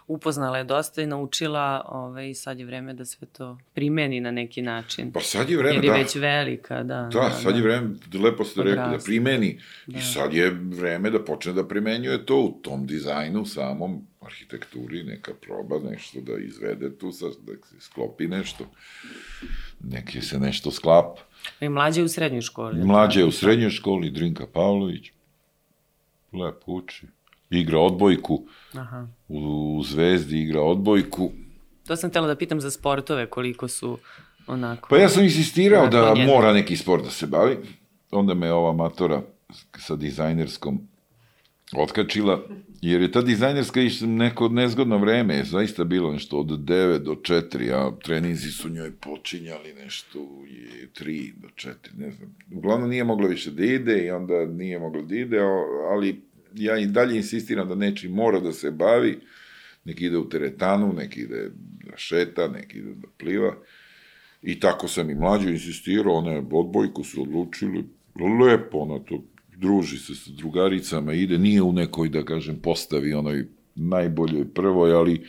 [0.08, 4.62] Upoznala je dosta i naučila, ovaj, sad je vreme da sve to primeni na neki
[4.62, 5.12] način.
[5.12, 5.98] Pa sad je vreme, Jer je da.
[5.98, 7.10] već velika, da.
[7.14, 7.90] Da, sad je vreme,
[8.24, 9.06] lepo ste rekli, da Odrasla.
[9.06, 9.60] primeni.
[9.88, 15.32] I sad je vreme da počne da primenjuje to u tom dizajnu, samom arhitekturi, neka
[15.42, 18.66] proba nešto da izvede tu, sad, da se sklopi nešto.
[19.84, 21.22] Neki se nešto sklapa.
[21.62, 22.84] I mlađe je u srednjoj školi.
[22.84, 25.12] Mlađe je u srednjoj školi, Drinka Pavlović.
[26.34, 27.08] Lepo uči.
[27.50, 29.08] Igra odbojku, Aha.
[29.28, 31.32] u Zvezdi igra odbojku.
[31.88, 33.98] To sam htela da pitam za sportove, koliko su
[34.48, 34.88] onako.
[34.90, 36.28] Pa ja sam insistirao da naklonjen.
[36.28, 37.58] mora neki sport da se bavi.
[38.12, 39.22] Onda me ova matora
[39.78, 40.80] sa dizajnerskom
[41.78, 42.42] otkačila,
[42.82, 47.12] jer je ta dizajnerska išla neko nezgodno vreme, je zaista bilo nešto od 9 do
[47.12, 50.46] 4, a treninzi su njoj počinjali nešto u
[51.00, 52.36] 3 do 4, ne znam.
[52.56, 55.40] Uglavnom nije mogla više da ide i onda nije mogla da ide,
[55.92, 56.22] ali
[56.56, 59.20] ja i dalje insistiram da nečim mora da se bavi,
[59.86, 61.52] neki ide u teretanu, neki ide
[61.86, 63.56] da šeta, neki ide da pliva.
[64.42, 67.86] I tako sam i mlađu insistirao, ona je odbojku su odlučili,
[68.50, 69.24] lepo ona to
[69.58, 75.26] druži se sa drugaricama, ide, nije u nekoj, da kažem, postavi onoj najboljoj prvoj, ali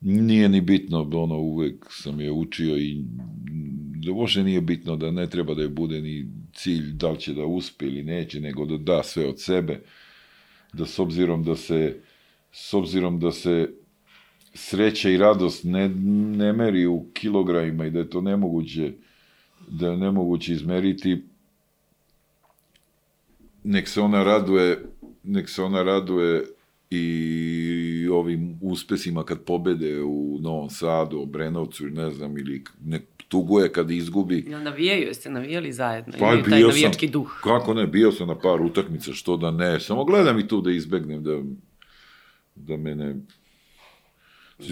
[0.00, 3.04] nije ni bitno, ono, uvek sam je učio i
[4.04, 7.34] da uopšte nije bitno da ne treba da je bude ni cilj da li će
[7.34, 9.80] da uspe ili neće, nego da da sve od sebe,
[10.72, 12.00] da s obzirom da se
[12.52, 13.70] s obzirom da se
[14.54, 15.88] sreća i radost ne,
[16.36, 18.92] ne meri u kilogramima i da je to nemoguće
[19.68, 21.22] da je nemoguće izmeriti
[23.64, 24.84] nek se ona raduje
[25.22, 26.44] nek se ona raduje
[26.90, 33.90] i ovim uspesima kad pobede u Novom Sadu, Obrenovcu, ne znam, ili nek tuguje kad
[33.90, 34.44] izgubi.
[34.48, 36.12] Jel navijaju, jeste navijali zajedno?
[36.18, 37.40] Pa Imaju taj navijački sam, duh.
[37.42, 40.70] kako ne, bio sam na par utakmica, što da ne, samo gledam i tu da
[40.70, 41.42] izbegnem da,
[42.54, 43.16] da mene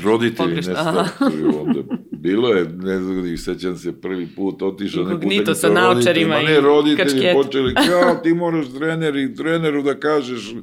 [0.04, 1.04] roditelji Pogrešno, ne aha.
[1.04, 1.80] startuju onda.
[2.10, 6.44] Bilo je, ne znam, i sećam se prvi put otišao Inkognito utakmicu sa naočarima i
[6.44, 7.42] ne, roditelji kačketom.
[7.42, 10.54] počeli, kao ti moraš treneri, treneru da kažeš,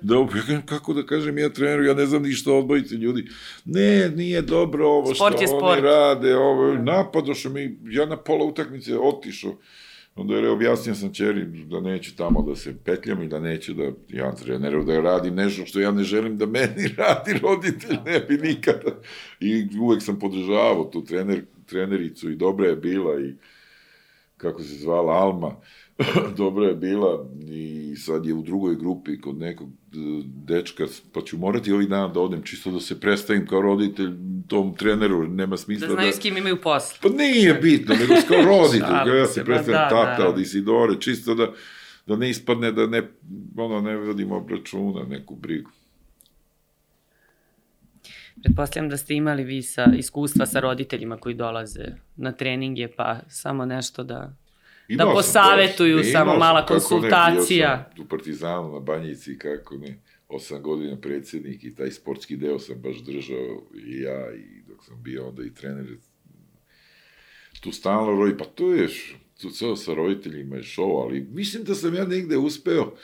[0.00, 3.28] da, ja kako da kažem ja treneru, ja ne znam ništa o odbojici ljudi.
[3.64, 5.82] Ne, nije dobro ovo što Sport je oni sport.
[5.82, 9.56] rade, ovo, napadoše mi, ja na pola utakmice otišao.
[10.16, 13.90] Onda je objasnio sam čeri da neću tamo da se petljam i da neću da
[14.08, 18.38] ja treneru da radim nešto što ja ne želim da meni radi roditelj, ne bi
[18.48, 19.00] nikada.
[19.40, 23.34] I uvek sam podržavao tu trener, trenericu i dobra je bila i
[24.36, 25.56] kako se zvala Alma,
[26.36, 31.38] dobra je bila i sad je u drugoj grupi kod nekog e, dečka, pa ću
[31.38, 34.12] morati ovih dana da odem čisto da se predstavim kao roditelj
[34.48, 36.98] tom treneru, nema smisla Da znaju s kim imaju posla.
[37.02, 40.30] Pa nije bitno, nego kao roditelj, kao ja se, predstavljam da, tata naravno.
[40.30, 41.52] od Isidore, čisto da,
[42.06, 43.02] da ne ispadne da ne,
[43.56, 45.70] ono, ne vodimo računa, neku brigu.
[48.42, 51.84] Pretpostavljam da ste imali vi sa iskustva sa roditeljima koji dolaze
[52.16, 54.36] na treninge, pa samo nešto da...
[54.88, 57.90] Imao Da sam posavetuju, to, samo mala sam, ne, konsultacija.
[57.96, 62.82] sam u Partizanu na Banjici, kako ne, osam godina predsjednik i taj sportski deo sam
[62.82, 65.86] baš držao i ja i dok sam bio onda i trener
[67.60, 68.88] tu stalno rodi, pa to je,
[69.40, 72.94] tu ceo sa roditeljima je show, ali mislim da sam ja negde uspeo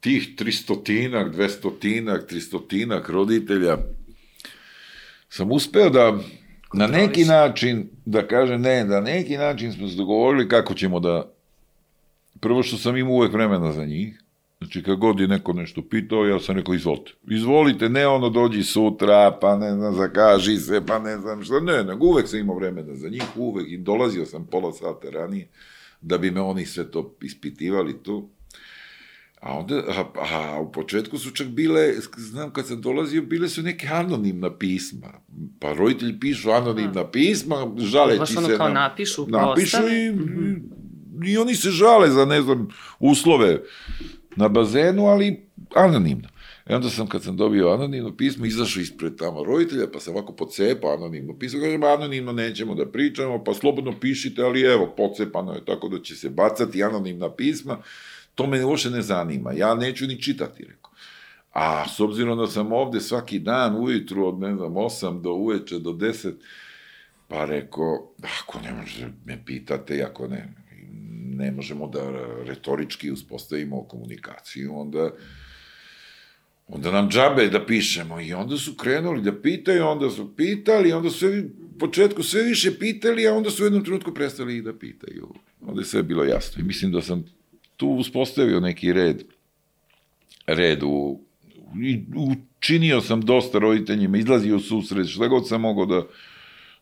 [0.00, 3.78] tih tristotinak, dvestotinak, tristotinak roditelja,
[5.28, 6.18] sam uspeo da
[6.72, 11.32] na neki način, da kažem ne, na neki način smo se dogovorili kako ćemo da,
[12.40, 14.22] prvo što sam imao uvek vremena za njih,
[14.58, 17.12] znači kad god je neko nešto pitao, ja sam rekao izvolite.
[17.30, 21.84] Izvolite, ne ono dođi sutra, pa ne znam, zakaži se, pa ne znam šta, ne,
[21.84, 25.48] nego uvek sam imao vremena za njih, uvek i dolazio sam pola sata ranije,
[26.00, 28.28] da bi me oni sve to ispitivali tu.
[29.40, 33.62] A onda, a, a u početku su čak bile, znam kad sam dolazio, bile su
[33.62, 35.06] neke anonimna pisma.
[35.60, 38.56] Pa roditelji pišu anonimna pisma, žaleći Baš ono se.
[38.56, 40.12] kao na- napišu, napišu i,
[41.30, 43.62] i oni se žale za, ne znam, uslove
[44.36, 46.28] na bazenu, ali anonimno.
[46.70, 50.32] I onda sam, kad sam dobio anonimno pismo, izašao ispred tamo roditelja, pa sam ovako
[50.32, 55.64] pocepao anonimno pismo, kažem, anonimno nećemo da pričamo, pa slobodno pišite, ali evo, pocepano je
[55.64, 57.78] tako da će se bacati anonimna pisma,
[58.38, 60.92] to me uopšte ne zanima, ja neću ni čitati, rekao.
[61.52, 65.78] A s obzirom da sam ovde svaki dan ujutru od, ne znam, 8 do uveče
[65.78, 66.32] do 10,
[67.28, 70.54] pa rekao, ako ne možete me pitate, ako ne,
[71.24, 72.00] ne možemo da
[72.44, 75.10] retorički uspostavimo komunikaciju, onda
[76.68, 81.10] onda nam džabe da pišemo i onda su krenuli da pitaju, onda su pitali, onda
[81.10, 81.26] su
[81.74, 85.28] u početku sve više pitali, a onda su u jednom trenutku prestali i da pitaju.
[85.60, 87.24] Onda je sve bilo jasno i mislim da sam
[87.78, 89.22] tu uspostavio neki red,
[90.46, 91.20] red u,
[91.82, 96.02] i učinio sam dosta roditeljima, izlazio u susret, šta god sam mogao da,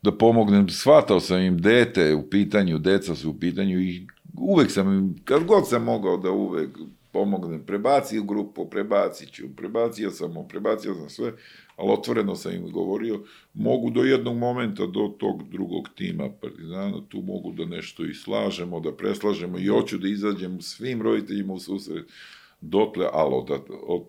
[0.02, 4.06] da pomognem, shvatao sam im dete u pitanju, deca su u pitanju i
[4.38, 6.78] uvek sam im, kad god sam mogao da uvek
[7.16, 11.33] pomognem, prebaci u grupu, prebacit ću, prebacio sam, prebacio sam sve,
[11.76, 13.20] ali otvoreno sam im govorio,
[13.55, 18.81] mogu do jednog momenta, do tog drugog tima Partizana, tu mogu da nešto i slažemo,
[18.81, 22.05] da preslažemo i hoću da izađem svim roditeljima u susret,
[22.61, 23.50] dotle, ali od,
[23.87, 24.02] od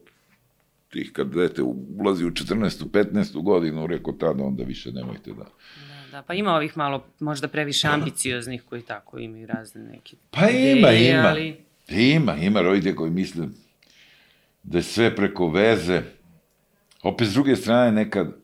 [0.90, 1.62] tih kad dete
[2.00, 2.86] ulazi u 14.
[2.92, 3.44] 15.
[3.44, 5.44] godinu, rekao tada, onda više nemojte da...
[5.44, 10.50] Da, da, pa ima ovih malo možda previše ambicioznih koji tako imaju razne neke Pa
[10.50, 11.28] ima, ideje, ima.
[11.28, 13.48] ali Ima, ima roditelja koji misle
[14.64, 16.02] da je sve preko veze.
[17.04, 18.36] Opet s druge strane nekad,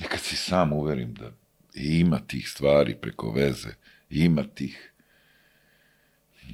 [0.00, 1.32] nekad se sam uverim da
[1.74, 3.68] ima tih stvari preko veze,
[4.10, 4.92] ima tih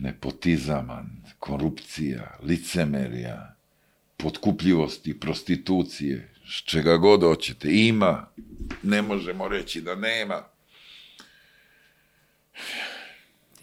[0.01, 1.05] nepotizama,
[1.39, 3.57] korupcija, licemerija,
[4.17, 6.33] potkupljivosti, prostitucije,
[6.65, 8.27] čega god hoćete, ima,
[8.83, 10.54] ne možemo reći da nema.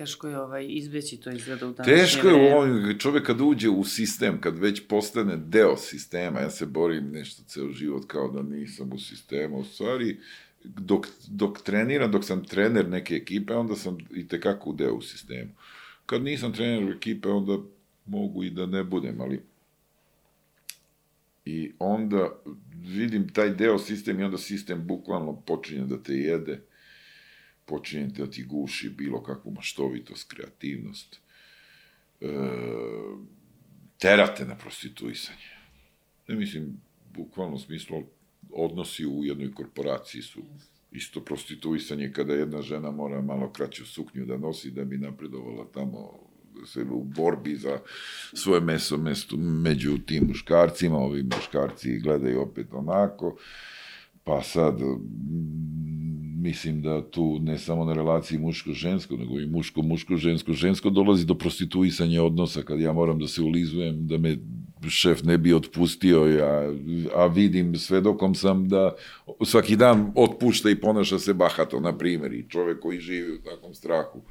[0.02, 2.56] Teško je ovaj, izbeći to izgleda u današnje Teško je vreme.
[2.56, 7.44] ovom, čovjek kad uđe u sistem, kad već postane deo sistema, ja se borim nešto
[7.48, 10.18] ceo život kao da nisam u sistemu, u stvari,
[10.64, 15.02] dok, dok treniram, dok sam trener neke ekipe, onda sam i tekako u deo u
[15.02, 15.52] sistemu.
[16.06, 17.58] Kad nisam trener ekipe, onda
[18.06, 19.42] mogu i da ne budem, ali
[21.46, 22.30] i onda
[22.84, 26.62] vidim taj deo sistem i onda sistem bukvalno počinje da te jede,
[27.66, 31.20] počinje da ti guši bilo kakvu maštovitost, kreativnost,
[32.22, 32.28] e,
[33.98, 35.52] terate na prostituisanje.
[36.28, 36.82] Ne mislim,
[37.14, 38.04] bukvalno smislu,
[38.50, 40.44] odnosi u jednoj korporaciji su
[40.92, 46.32] isto prostituisanje kada jedna žena mora malo kraću suknju da nosi da bi napredovala tamo
[46.66, 47.80] se u borbi za
[48.34, 53.38] svoje meso mesto među tim muškarcima, ovi muškarci gledaju opet onako,
[54.24, 54.80] pa sad
[56.42, 62.62] mislim da tu ne samo na relaciji muško-žensko, nego i muško-muško-žensko-žensko dolazi do prostituisanja odnosa
[62.62, 64.38] kad ja moram da se ulizujem, da me
[64.90, 66.74] šef ne bi otpustio, ja,
[67.16, 68.96] a vidim svedokom sam da
[69.46, 73.74] svaki dan otpušta i ponaša se bahato, na primjer, i čovek koji živi u takvom
[73.74, 74.22] strahu.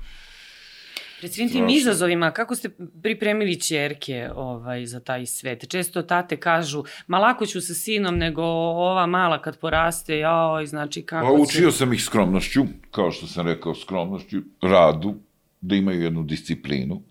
[1.21, 2.69] Pred svim tim izazovima, kako ste
[3.03, 5.69] pripremili čerke ovaj, za taj svet?
[5.69, 11.03] Često tate kažu, ma lako ću sa sinom nego ova mala kad poraste, joj, znači
[11.03, 11.43] kako Pa će...
[11.43, 15.15] učio sam ih skromnošću, kao što sam rekao, skromnošću, radu,
[15.61, 17.03] da imaju jednu disciplinu.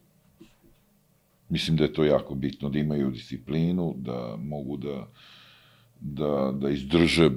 [1.50, 5.08] Mislim da je to jako bitno, da imaju disciplinu, da mogu da,
[6.00, 7.30] da, da izdrže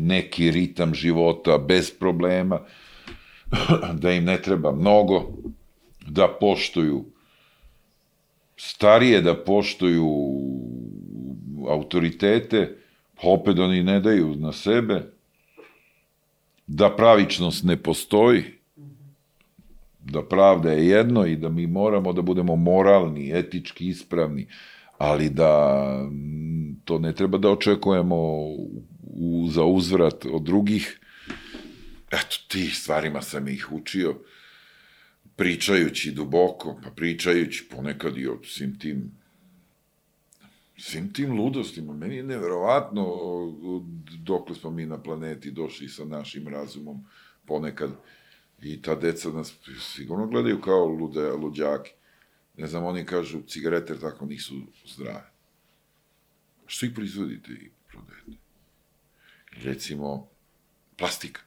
[0.00, 2.60] neki ritam života bez problema,
[4.02, 5.32] da im ne treba mnogo,
[6.06, 7.04] da poštuju
[8.56, 10.08] starije, da poštuju
[11.68, 12.76] autoritete,
[13.22, 15.02] opet oni ne daju na sebe,
[16.66, 18.44] da pravičnost ne postoji,
[20.00, 24.46] da pravda je jedno i da mi moramo da budemo moralni, etički ispravni,
[24.98, 25.84] ali da
[26.84, 28.16] to ne treba da očekujemo
[29.02, 31.00] u, za uzvrat od drugih.
[32.10, 34.16] Eto, tih stvarima sam ih učio,
[35.36, 39.20] pričajući duboko, pa pričajući ponekad i o svim tim
[40.80, 41.92] svim tim ludostima.
[41.92, 43.04] Meni je neverovatno
[44.18, 47.04] dokle smo mi na planeti došli sa našim razumom
[47.46, 47.90] ponekad
[48.62, 49.54] i ta deca nas
[49.94, 51.90] sigurno gledaju kao lude, luđaki.
[52.56, 54.54] Ne znam, oni kažu cigarete tako nisu
[54.86, 55.30] zdrave.
[56.66, 58.30] Što ih proizvodite i prodajete?
[59.52, 60.28] Recimo,
[60.96, 61.40] plastika,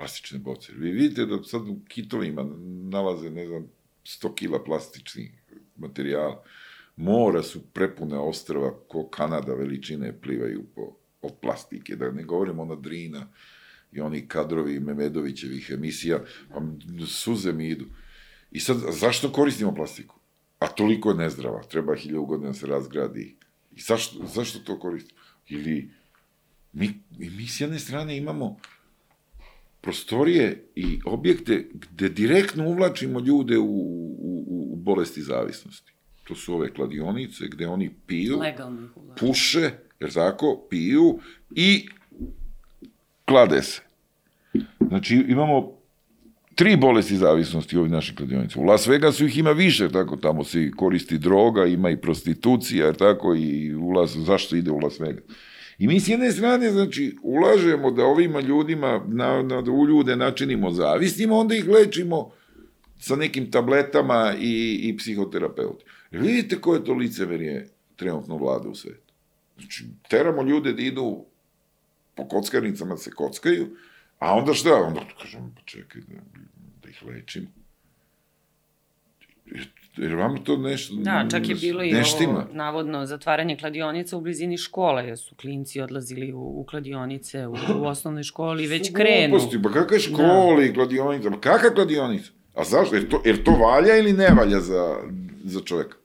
[0.00, 0.72] plastične boce.
[0.72, 2.46] Vi vidite da sad u kitovima
[2.90, 3.66] nalaze, ne znam,
[4.04, 5.30] 100 kila plastičnih
[5.76, 6.44] materijala.
[6.96, 12.74] Mora su prepune ostrava ko Kanada veličine plivaju po, od plastike, da ne govorimo ona
[12.74, 13.26] drina
[13.92, 16.60] i oni kadrovi Memedovićevih emisija, a
[17.06, 17.86] suze mi idu.
[18.50, 20.16] I sad, zašto koristimo plastiku?
[20.58, 23.36] A toliko je nezdrava, treba hiljadu godina da se razgradi.
[23.76, 25.20] I zašto, zašto to koristimo?
[25.48, 25.90] Ili
[26.72, 28.56] mi, mi s jedne strane imamo
[29.80, 35.92] prostorije i objekte gde direktno uvlačimo ljude u, u, u bolesti zavisnosti.
[36.24, 38.88] To su ove kladionice gde oni piju, Legalno
[39.20, 41.18] puše, jer tako, piju
[41.50, 41.88] i
[43.24, 43.82] klade se.
[44.88, 45.80] Znači, imamo
[46.54, 48.60] tri bolesti zavisnosti u ovih naših kladionica.
[48.60, 52.96] U Las Vegasu ih ima više, tako, tamo se koristi droga, ima i prostitucija, jer
[52.96, 55.24] tako, i u Las, zašto ide u Las Vegas?
[55.80, 60.16] I mi s jedne strane, znači, ulažemo da ovima ljudima, na, na, da u ljude
[60.16, 62.30] načinimo zavisnimo, onda ih lečimo
[62.98, 65.84] sa nekim tabletama i, i psihoterapeuti.
[66.10, 69.14] Jer vidite koje to licemerje trenutno vlada u svetu.
[69.58, 71.24] Znači, teramo ljude da idu
[72.14, 73.66] po kockarnicama da se kockaju,
[74.18, 74.74] a onda šta?
[74.74, 76.20] Onda kažem, pa čekaj, da,
[76.82, 77.46] da ih lečimo.
[79.96, 80.94] Jer, vam to nešto...
[80.94, 81.94] Da, čak je bilo i
[82.26, 87.54] ovo navodno zatvaranje kladionica u blizini škola, jer su klinci odlazili u, u kladionice u,
[87.78, 89.30] u osnovnoj školi i već krenu.
[89.30, 92.30] Gluposti, pa kakve škole i kladionica, pa kakva kladionica?
[92.54, 92.94] A zašto?
[92.94, 94.96] Jer to, jer to valja ili ne valja za,
[95.44, 95.96] za čoveka?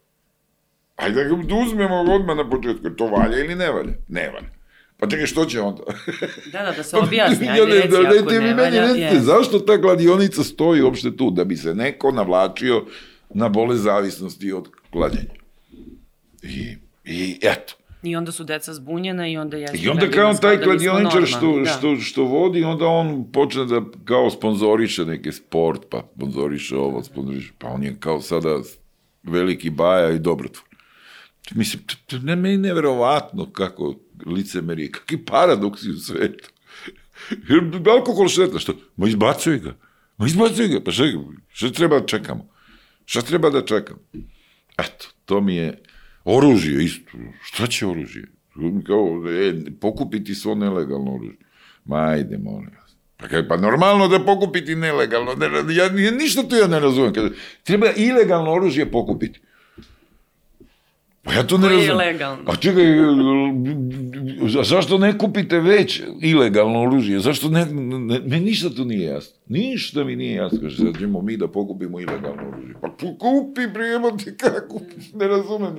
[0.95, 2.89] Ajde da ga uzmemo odmah na početku.
[2.89, 3.93] To valja ili ne valja?
[4.07, 4.55] Ne valja.
[4.97, 5.83] Pa čekaj, što će onda?
[6.51, 8.81] Da, da, da se objasni, ajde reci da, ako dajte ne mi meni valja.
[8.81, 9.19] recite, yes.
[9.19, 11.31] zašto ta kladionica stoji uopšte tu?
[11.31, 12.86] Da bi se neko navlačio
[13.34, 15.34] na bole zavisnosti od klađenja.
[16.43, 17.73] I, i eto.
[18.03, 19.76] I onda su deca zbunjena i onda jesu...
[19.78, 21.65] I onda gledaju kao taj da kladioničar što, da.
[21.65, 27.53] što, što vodi, onda on počne da kao sponzoriše neke sport, pa sponzoriše ovo, sponzoriše,
[27.57, 28.59] pa on je kao sada
[29.23, 30.65] veliki baja i dobrotvor.
[31.55, 33.95] Mislim, to, to ne, meni neverovatno kako
[34.26, 36.49] licemerije, kakvi paradoksi u svetu.
[37.91, 38.73] Alkohol šteta, što?
[38.95, 39.76] Ma izbacuj ga.
[40.17, 41.03] Ma izbacuj ga, pa šta,
[41.47, 42.47] šta treba da čekamo?
[43.05, 43.99] Šta treba da čekamo?
[44.77, 45.81] Eto, to mi je
[46.23, 47.11] oružje isto.
[47.43, 48.27] Šta će oružje?
[48.87, 51.45] Kao, e, pokupiti svo nelegalno oružje.
[51.85, 52.95] Ma ajde, molim vas.
[53.17, 55.33] Pa, kaj, pa normalno da pokupiti nelegalno.
[55.33, 57.13] Ne, ja, ništa to ja ne razumem.
[57.13, 57.29] Kaže,
[57.63, 59.41] treba ilegalno oružje pokupiti.
[61.26, 62.07] Pa ja to ne Koje je razumem.
[62.07, 62.43] ilegalno?
[62.47, 62.86] A čekaj,
[64.63, 67.19] zašto ne kupite već ilegalno oružje?
[67.19, 69.36] Zašto ne, ne, me ništa tu nije jasno.
[69.47, 70.59] Ništa mi nije jasno.
[70.61, 72.73] Kaže, sad ćemo mi da pokupimo ilegalno oružje.
[72.82, 74.82] Pa kupi, prijemo ti kako,
[75.13, 75.76] ne razumem.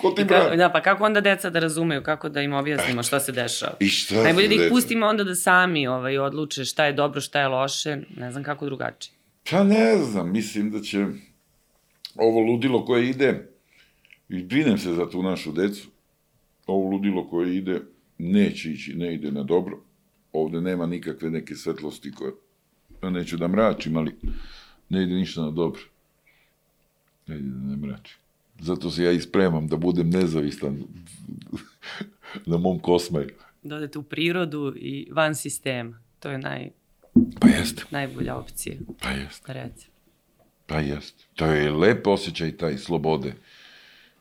[0.00, 3.20] Ko ti Ka, da, pa kako onda deca da razumeju, kako da im objasnimo šta
[3.20, 3.72] se dešava?
[3.80, 7.40] I šta Najbolje da ih pustimo onda da sami ovaj, odluče šta je dobro, šta
[7.40, 9.14] je loše, ne znam kako drugačije.
[9.50, 11.06] Pa ne znam, mislim da će
[12.16, 13.51] ovo ludilo koje ide,
[14.32, 15.88] i brinem se za tu našu decu,
[16.66, 17.80] ovo ludilo koje ide,
[18.18, 19.80] neće ići, ne ide na dobro.
[20.32, 22.32] Ovde nema nikakve neke svetlosti koje,
[23.02, 24.14] ja neću da mračim, ali
[24.88, 25.80] ne ide ništa na dobro.
[27.26, 28.16] Ne ide da ne mračim.
[28.60, 30.78] Zato se ja i spremam da budem nezavistan
[32.46, 33.28] na mom kosmaju.
[33.62, 35.98] Da odete u prirodu i van sistema.
[36.20, 36.70] To je naj,
[37.40, 39.52] Pa jeste, najbolja opcija, pa jeste.
[39.52, 39.92] recimo.
[40.66, 41.24] Pa jeste.
[41.34, 43.34] To je lep osjećaj taj slobode.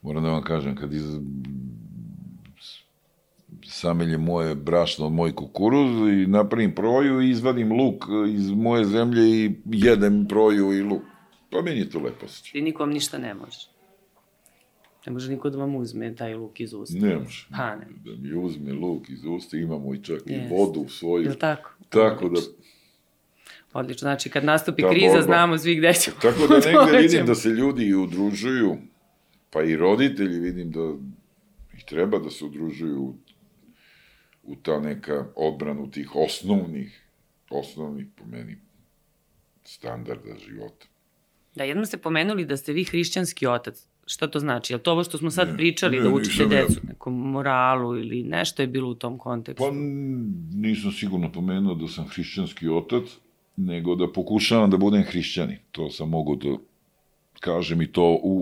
[0.01, 1.05] Moram da vam kažem, kad iz...
[3.65, 9.21] samelje moje brašno od moj kukuruz i napravim proju i izvadim luk iz moje zemlje
[9.45, 11.01] i jedem proju i luk.
[11.49, 12.59] Pa meni je to lep osjećaj.
[12.59, 13.67] I nikom ništa ne može.
[15.05, 16.97] Ne može niko da vam uzme taj luk iz usta.
[16.99, 17.47] Ne može.
[17.57, 17.85] Pa ne.
[18.05, 20.55] Da mi uzme luk iz usta, imamo i čak i Jeste.
[20.55, 21.23] vodu svoju.
[21.23, 21.71] Je li tako?
[21.89, 22.53] Tako da, Odlično.
[23.73, 25.21] Odlično, znači kad nastupi Ta kriza, borba.
[25.25, 26.17] znamo svi gde ćemo.
[26.21, 28.77] tako da negde vidim da se ljudi i udružuju,
[29.51, 30.93] pa i roditelji vidim da
[31.77, 33.15] ih treba da se udružuju u,
[34.43, 37.07] u ta neka odbranu tih osnovnih,
[37.49, 38.57] osnovnih po meni
[39.63, 40.85] standarda života.
[41.55, 43.87] Da, jednom ste pomenuli da ste vi hrišćanski otac.
[44.05, 44.73] Šta to znači?
[44.73, 46.61] Je li to ovo što smo sad Ne, pričali, ne, da učite nisam ja.
[46.61, 49.63] decu, nekom moralu ili nešto je bilo u tom kontekstu?
[49.63, 49.71] Pa
[50.57, 53.03] nisam sigurno pomenuo da sam hrišćanski otac,
[53.55, 55.57] nego da pokušavam da budem hrišćanin.
[55.71, 56.57] To sam mogu da
[57.41, 58.33] kažem i to u,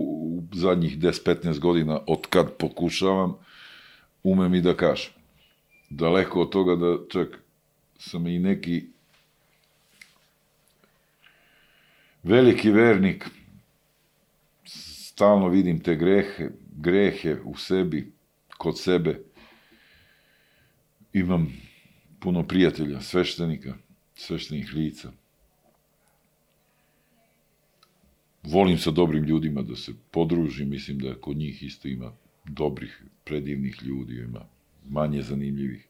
[0.52, 3.36] u zadnjih 10-15 godina od kad pokušavam,
[4.22, 5.12] umem i da kažem.
[5.90, 7.38] Daleko od toga da čak
[7.98, 8.84] sam i neki
[12.22, 13.26] veliki vernik,
[14.64, 18.12] stalno vidim te grehe, grehe u sebi,
[18.58, 19.20] kod sebe,
[21.12, 21.52] imam
[22.20, 23.74] puno prijatelja, sveštenika,
[24.14, 25.12] sveštenih lica.
[28.42, 32.12] Volim sa dobrim ljudima da se podružim, mislim da kod njih isto ima
[32.44, 34.40] dobrih, predivnih ljudi, ima
[34.88, 35.86] manje zanimljivih.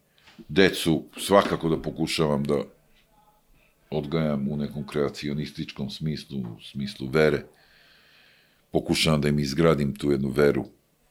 [0.49, 2.63] Decu svakako da pokušavam da
[3.91, 7.45] odgajam u nekom kreacionističkom smislu, u smislu vere.
[8.73, 10.65] Pokušavam da im izgradim tu jednu veru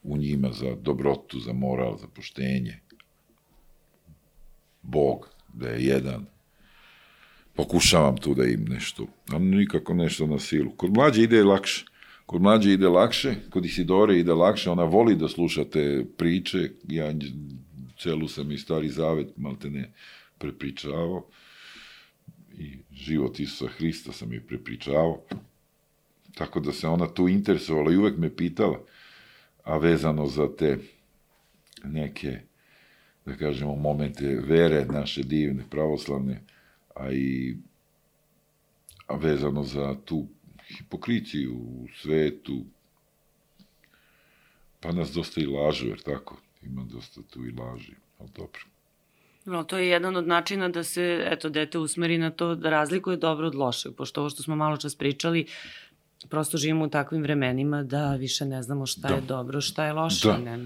[0.03, 2.79] u njima za dobrotu, za moral, za poštenje.
[4.81, 6.25] Bog, da je jedan.
[7.59, 10.71] Pokušavam tu da im nešto, a nikako nešto na silu.
[10.71, 11.85] Kod mlađe ide lakše.
[12.25, 17.13] Kod mlađe ide lakše, kod Isidore ide lakše, ona voli da sluša te priče, ja
[17.97, 19.91] celu sam i stari zavet, malte ne,
[20.37, 21.25] prepričavao
[22.57, 25.21] i život Isusa Hrista sam je prepričavao.
[26.35, 28.79] Tako da se ona tu interesovala i uvek me pitala,
[29.63, 30.77] a vezano za te
[31.83, 32.39] neke,
[33.25, 36.41] da kažemo, momente vere naše divne, pravoslavne,
[36.99, 37.55] a i
[39.07, 40.27] a vezano za tu
[40.67, 42.65] hipokriciju u svetu,
[44.79, 48.61] pa nas dosta i lažu, jer tako, ima dosta tu i laži, ali dobro.
[49.45, 53.17] No, to je jedan od načina da se, eto, dete usmeri na to da razlikuje
[53.17, 55.45] dobro od lošeg, pošto ovo što smo malo čas pričali,
[56.29, 59.15] prosto živimo u takvim vremenima da više ne znamo šta Da.
[59.15, 60.27] je dobro, šta je loše.
[60.27, 60.37] Da.
[60.37, 60.63] Ne, ne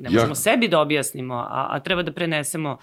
[0.00, 2.78] Ja- možemo sebi da objasnimo, a, a treba da prenesemo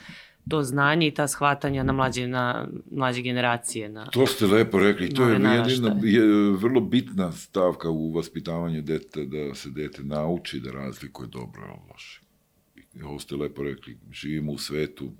[0.49, 3.89] to znanje i ta shvatanja na mlađe, na mlađe generacije.
[3.89, 5.13] Na, to ste lepo rekli.
[5.13, 10.71] To je jedina, je vrlo bitna stavka u vaspitavanju deta, da se dete nauči da
[10.71, 12.21] razlikuje dobro i loše.
[13.03, 15.11] Ovo ste lepo rekli, živimo u svetu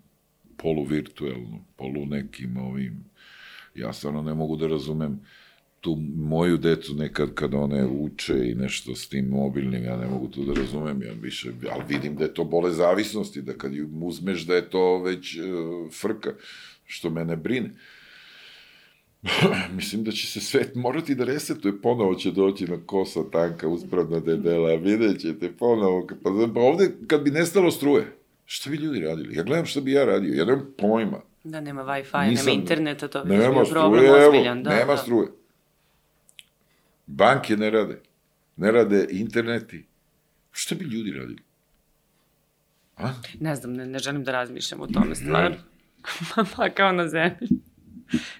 [0.57, 3.05] poluvirtuelno, polu nekim ovim,
[3.75, 5.19] ja stvarno ne mogu da razumem
[5.81, 10.27] tu moju decu nekad kad one uče i nešto s tim mobilnim, ja ne mogu
[10.27, 13.89] to da razumem, ja više, ali vidim da je to bole zavisnosti, da kad ju
[14.01, 16.33] uzmeš da je to već uh, frka,
[16.85, 17.69] što mene brine.
[19.75, 24.19] Mislim da će se svet morati da resetuje, ponovo će doći na kosa tanka, uspravna
[24.19, 29.35] debela, vidjet ćete ponovo, pa, pa ovde kad bi nestalo struje, šta bi ljudi radili?
[29.35, 31.21] Ja gledam šta bi ja radio, ja nemam pojma.
[31.43, 34.63] Da, nema Wi-Fi, nema interneta, to bi bio problem ozbiljan.
[34.63, 34.97] Da, nema da.
[34.97, 35.27] struje.
[37.07, 38.01] Banke ne rade.
[38.57, 39.85] Ne rade interneti.
[40.51, 41.41] Šta bi ljudi radili?
[42.97, 43.09] A?
[43.39, 45.57] Ne znam, ne, ne želim da razmišljam o tome stvarno.
[46.55, 47.47] pa kao na zemlji.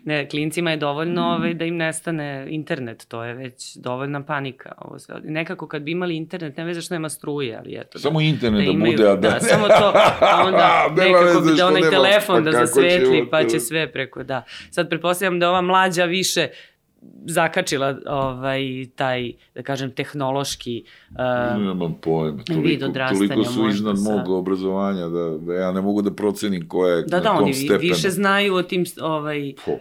[0.04, 4.72] Ne, klincima je dovoljno ovaj, da im nestane internet, to je već dovoljna panika.
[4.78, 5.16] Ovo sve.
[5.24, 8.00] Nekako kad bi imali internet, ne veze što nema struje, ali eto.
[8.00, 9.30] Samo da, internet da, da bude, a da...
[9.30, 9.92] Da, samo to,
[10.22, 14.44] a onda nekako bi da onaj telefon da zasvetli, pa će sve preko, da.
[14.72, 16.48] Sad pretpostavljam da ova mlađa više
[17.26, 24.12] zakačila ovaj taj da kažem tehnološki uh, nemam pojma toliko, toliko su iznad sa...
[24.12, 27.80] mog obrazovanja da, da ja ne mogu da procenim koja je da, da, oni stepenu.
[27.80, 29.72] više znaju o tim ovaj po.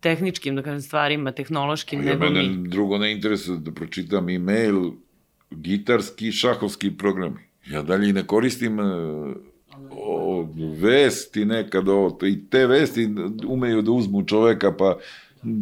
[0.00, 4.90] tehničkim da kažem stvarima tehnološkim ja, nego mene mi drugo ne interesuje da pročitam e-mail
[5.50, 9.36] gitarski šahovski programi ja dalje ne koristim uh,
[9.90, 10.48] o,
[10.80, 13.08] vesti nekad ovo, i te vesti
[13.46, 14.96] umeju da uzmu čoveka pa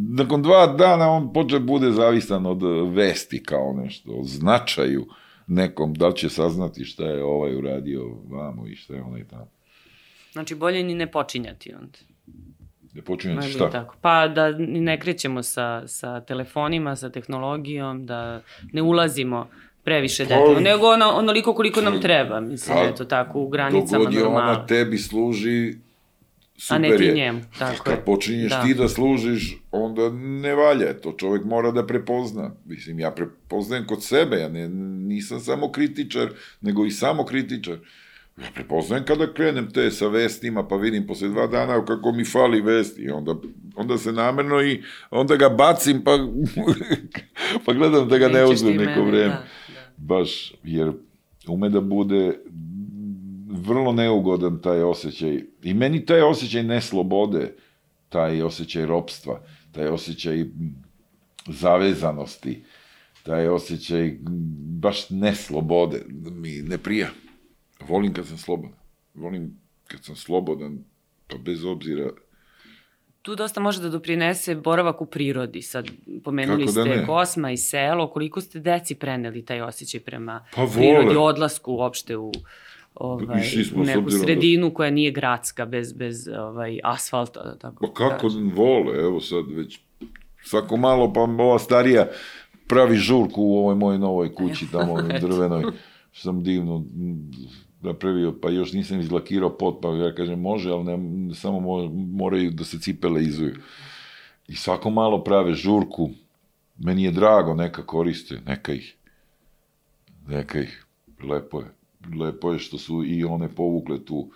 [0.09, 2.63] nakon dva dana on počne bude zavisan od
[2.95, 5.07] vesti kao nešto, o značaju
[5.47, 9.49] nekom, da li će saznati šta je ovaj uradio vamo i šta je onaj tamo.
[10.33, 11.99] Znači, bolje ni ne počinjati onda.
[12.95, 13.71] Ne počinjati šta?
[13.71, 13.97] Tako.
[14.01, 18.41] Pa da ne krećemo sa, sa telefonima, sa tehnologijom, da
[18.73, 19.49] ne ulazimo
[19.85, 24.21] previše detaljno, nego ono, onoliko koliko nam treba, mislim, eto tako, u granicama normala.
[24.21, 25.75] Dogod je ona tebi služi,
[26.63, 28.05] super A ne ti njemu, tako Kad je.
[28.05, 28.63] počinješ da.
[28.63, 32.51] ti da služiš, onda ne valja, to čovjek mora da prepozna.
[32.65, 36.29] Mislim, ja prepoznajem kod sebe, ja ne, nisam samo kritičar,
[36.61, 37.77] nego i samo kritičar.
[38.43, 42.61] Ja prepoznajem kada krenem te sa vestima, pa vidim posle dva dana kako mi fali
[42.61, 43.35] vesti, onda,
[43.77, 46.19] onda se namerno i onda ga bacim, pa,
[47.67, 49.29] pa gledam da ga ne uzmem neko vreme.
[49.29, 49.85] Da, da.
[49.97, 50.93] Baš, jer
[51.49, 52.39] ume da bude
[53.67, 55.45] vrlo neugodan taj osjećaj.
[55.63, 57.55] I meni taj osjećaj neslobode,
[58.09, 59.41] taj osjećaj ropstva,
[59.73, 60.45] taj osjećaj
[61.47, 62.65] zavezanosti,
[63.23, 64.17] taj osjećaj
[64.81, 67.09] baš neslobode, mi ne prija.
[67.89, 68.79] Volim kad sam slobodan.
[69.15, 70.85] Volim kad sam slobodan,
[71.29, 72.11] pa bez obzira
[73.23, 75.63] tu dosta može da doprinese boravak u prirodi.
[75.63, 75.89] Sad,
[76.25, 80.47] pomenuli Kako da ste da Kosma i selo, koliko ste deci preneli taj osjećaj prema
[80.55, 82.33] pa prirodi, odlasku uopšte u,
[83.03, 83.43] ovaj,
[83.77, 84.75] u neku da- sredinu da...
[84.75, 87.59] koja nije gradska, bez, bez ovaj, asfalta.
[87.59, 88.53] Tako pa kako kažem.
[88.55, 89.81] vole, evo sad već
[90.43, 92.07] svako malo, pa ova starija
[92.69, 95.63] pravi žurku u ovoj mojoj novoj kući, tamo drvenoj,
[96.13, 96.85] što sam divno
[97.81, 102.65] napravio, pa još nisam izlakirao pot, pa ja kažem može, ali ne, samo moraju da
[102.65, 103.55] se cipele izuju.
[104.49, 106.11] I svako malo prave žurku,
[106.79, 108.97] meni je drago, neka koriste, neka ih,
[110.29, 110.87] neka ih,
[111.23, 111.82] lepo je
[112.21, 114.31] lepo je što su i one povukle tu,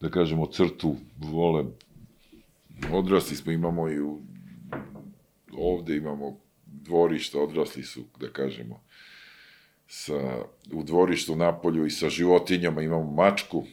[0.00, 1.64] da kažemo, crtu, vole,
[2.92, 4.20] odrasli smo, imamo i u,
[5.58, 6.36] ovde imamo
[6.66, 8.80] dvorište, odrasli su, da kažemo,
[9.86, 12.82] sa, u dvorištu napolju i sa životinjama.
[12.82, 13.64] Imamo mačku,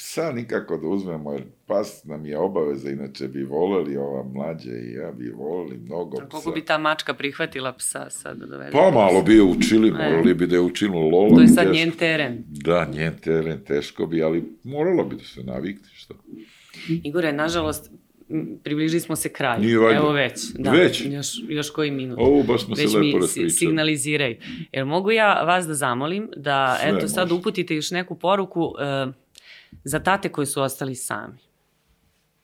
[0.00, 4.92] psa nikako da uzmemo, jer pas nam je obaveza, inače bi voleli ova mlađa i
[4.92, 6.26] ja bi voleli mnogo psa.
[6.28, 8.70] Koliko bi ta mačka prihvatila psa sad da dovede?
[8.72, 9.92] Pa malo bi je učili, e.
[9.92, 11.34] morali bi da je učilo Lola.
[11.34, 11.74] To je sad teško.
[11.74, 12.44] njen teren.
[12.48, 16.14] Da, njen teren, teško bi, ali moralo bi da se navikne, što.
[16.88, 17.90] Igore, nažalost,
[18.62, 19.60] približili smo se kraju.
[19.60, 19.98] Nije valjda.
[19.98, 20.40] Evo već.
[20.58, 21.06] Da, već?
[21.06, 22.18] Još, još koji minut.
[22.20, 23.44] Ovo baš smo već se lepo raspričali.
[23.44, 24.36] Već mi signaliziraju.
[24.72, 27.34] Jel mogu ja vas da zamolim da, Sve eto, sad može.
[27.34, 29.14] uputite još neku poruku uh,
[29.84, 31.38] za tate koji su ostali sami.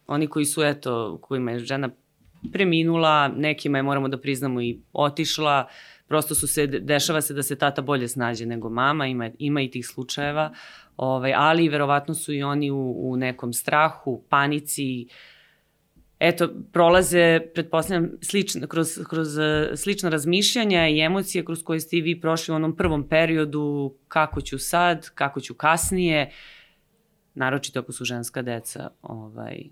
[0.06, 1.90] Oni koji su, eto, kojima je žena
[2.52, 5.68] preminula, nekima je, moramo da priznamo, i otišla,
[6.08, 9.70] prosto su se, dešava se da se tata bolje snađe nego mama, ima, ima i
[9.70, 10.52] tih slučajeva,
[10.96, 15.06] ovaj, ali verovatno su i oni u, u nekom strahu, panici,
[16.20, 19.28] eto, prolaze, pretpostavljam, slično, kroz, kroz
[19.74, 24.40] slična razmišljanja i emocije kroz koje ste i vi prošli u onom prvom periodu, kako
[24.40, 26.30] ću sad, kako ću kasnije,
[27.36, 29.62] naročito ako su ženska deca, ovaj,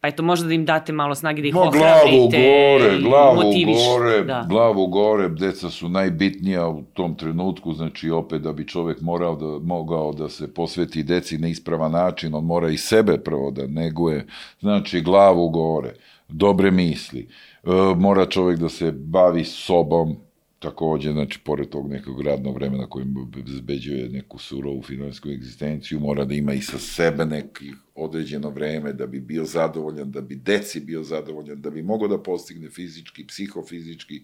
[0.00, 1.98] Pa eto, možda da im date malo snage da ih No, ohrabrite.
[2.10, 3.76] glavu gore, glavu motiviš.
[3.88, 4.46] gore, Da.
[4.48, 9.66] glavu gore, deca su najbitnija u tom trenutku, znači opet da bi čovek morao da,
[9.66, 14.26] mogao da se posveti deci na ispravan način, on mora i sebe prvo da neguje,
[14.60, 15.94] znači glavu gore,
[16.28, 17.28] dobre misli,
[17.64, 20.16] e, mora čovek da se bavi sobom,
[20.58, 23.14] takođe, znači, pored tog nekog radnog vremena kojim
[23.46, 29.06] bezbeđuje neku surovu finansijsku egzistenciju, mora da ima i sa sebe neki određeno vreme da
[29.06, 34.22] bi bio zadovoljan, da bi deci bio zadovoljan, da bi mogao da postigne fizički, psihofizički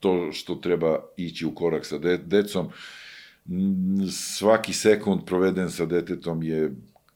[0.00, 2.68] to što treba ići u korak sa de decom.
[4.10, 6.72] Svaki sekund proveden sa detetom je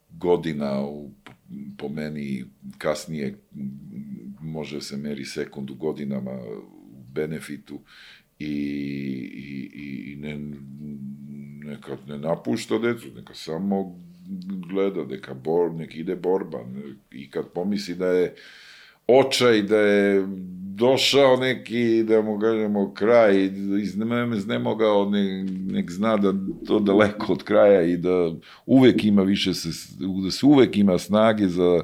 [0.09, 1.11] godina u,
[1.77, 2.45] po meni
[2.77, 3.37] kasnije
[4.41, 6.31] može se meri sekund u godinama
[7.13, 7.79] benefitu
[8.43, 10.39] i, i, i ne,
[11.65, 13.99] neka ne napušta decu, neka samo
[14.69, 16.59] gleda, neka, bor, neka ide borba.
[17.11, 18.35] I kad pomisli da je
[19.07, 20.27] očaj, da je
[20.75, 23.49] došao neki, da mu kažemo, kraj,
[24.35, 26.33] iznemogao, ne, nek zna da
[26.67, 28.31] to daleko od kraja i da
[28.65, 29.69] uvek ima više, se,
[30.23, 31.81] da se uvek ima snage za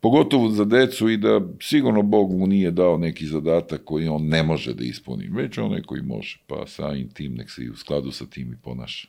[0.00, 4.42] pogotovo za decu i da sigurno Bog mu nije dao neki zadatak koji on ne
[4.42, 8.10] može da ispuni, već onaj koji može, pa samim tim nek se i u skladu
[8.10, 9.08] sa tim i ponaša.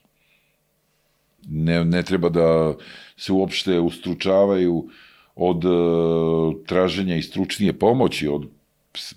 [1.47, 2.73] Ne, ne treba da
[3.17, 4.89] se uopšte ustručavaju
[5.35, 8.47] od uh, traženja i stručnije pomoći, od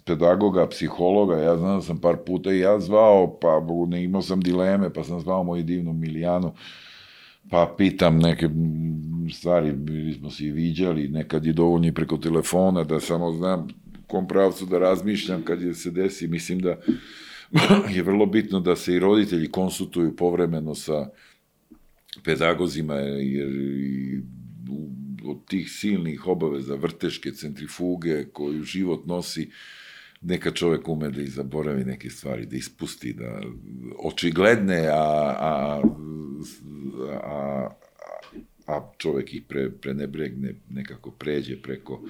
[0.04, 4.40] pedagoga, psihologa, ja znam da sam par puta i ja zvao, pa ne imao sam
[4.40, 6.52] dileme, pa sam zvao moju divnu Milijanu,
[7.50, 8.48] pa pitam neke
[9.32, 13.68] stvari, bili smo se i viđali, nekad je dovoljno i preko telefona, da samo znam
[14.06, 16.76] kom pravcu da razmišljam kad je se desi, mislim da
[17.94, 21.08] je vrlo bitno da se i roditelji konsultuju povremeno sa
[22.24, 23.48] pedagozima, jer
[25.24, 29.50] od tih silnih obaveza, vrteške, centrifuge koju život nosi,
[30.24, 33.40] neka čovek ume da i zaboravi neke stvari, da ispusti, da
[33.98, 35.82] očigledne, a, a,
[37.22, 37.68] a,
[38.66, 42.02] a čovek ih pre, prenebregne, nekako pređe preko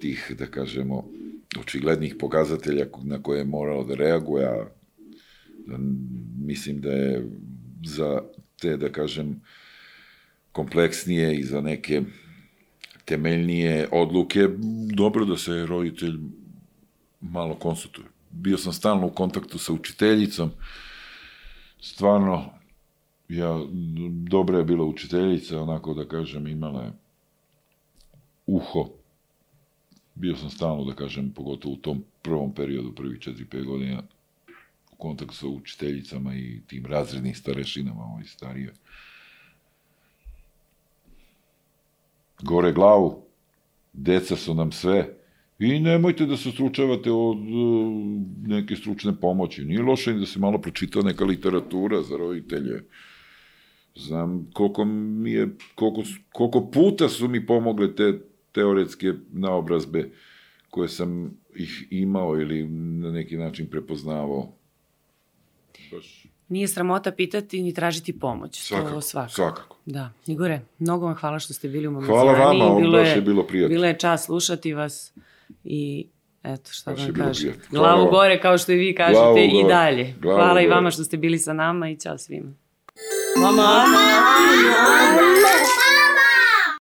[0.00, 1.08] tih, da kažemo,
[1.60, 4.64] očiglednih pokazatelja na koje je morao da reaguje, a
[5.66, 5.76] da,
[6.38, 7.28] mislim da je
[7.86, 8.22] za
[8.60, 9.40] te, da kažem,
[10.52, 12.02] kompleksnije i za neke
[13.04, 14.48] temeljnije odluke,
[14.94, 16.16] dobro da se roditelj
[17.22, 18.06] malo konsultuje.
[18.30, 20.50] Bio sam stalno u kontaktu sa učiteljicom,
[21.80, 22.50] stvarno,
[23.28, 23.60] ja,
[24.08, 26.92] dobra je bila učiteljica, onako da kažem, imala je
[28.46, 28.88] uho.
[30.14, 34.02] Bio sam stalno, da kažem, pogotovo u tom prvom periodu, prvih 4-5 godina,
[34.92, 38.74] u kontaktu sa učiteljicama i tim razrednim starešinama, ovaj starije.
[42.42, 43.22] Gore glavu,
[43.92, 45.21] deca su nam sve,
[45.62, 47.92] I nemojte da se stručavate od uh,
[48.46, 49.64] neke stručne pomoći.
[49.64, 52.84] Nije loše da se malo pročita neka literatura za roditelje.
[53.94, 56.02] Znam koliko mi je, koliko,
[56.32, 58.20] koliko puta su mi pomogle te
[58.52, 60.10] teoretske naobrazbe
[60.70, 64.52] koje sam ih imao ili na neki način prepoznavao.
[65.92, 66.26] Baš...
[66.48, 68.60] Nije sramota pitati ni tražiti pomoć.
[68.60, 69.34] Svakako, to svakako.
[69.34, 69.76] svakako.
[69.86, 70.12] Da.
[70.26, 72.20] Igore, mnogo vam hvala što ste bili u Mamazijani.
[72.20, 73.74] Hvala vama, ovo baš je bilo prijatno.
[73.74, 75.12] Bilo je čast slušati vas
[75.64, 76.08] i
[76.42, 77.52] eto šta Baš da vam kažem.
[77.70, 79.74] Glavu gore kao što i vi Glavu kažete i gore.
[79.74, 80.14] dalje.
[80.20, 82.52] Glavu hvala i vama što ste bili sa nama i ćao svima.
[83.36, 83.84] Mama!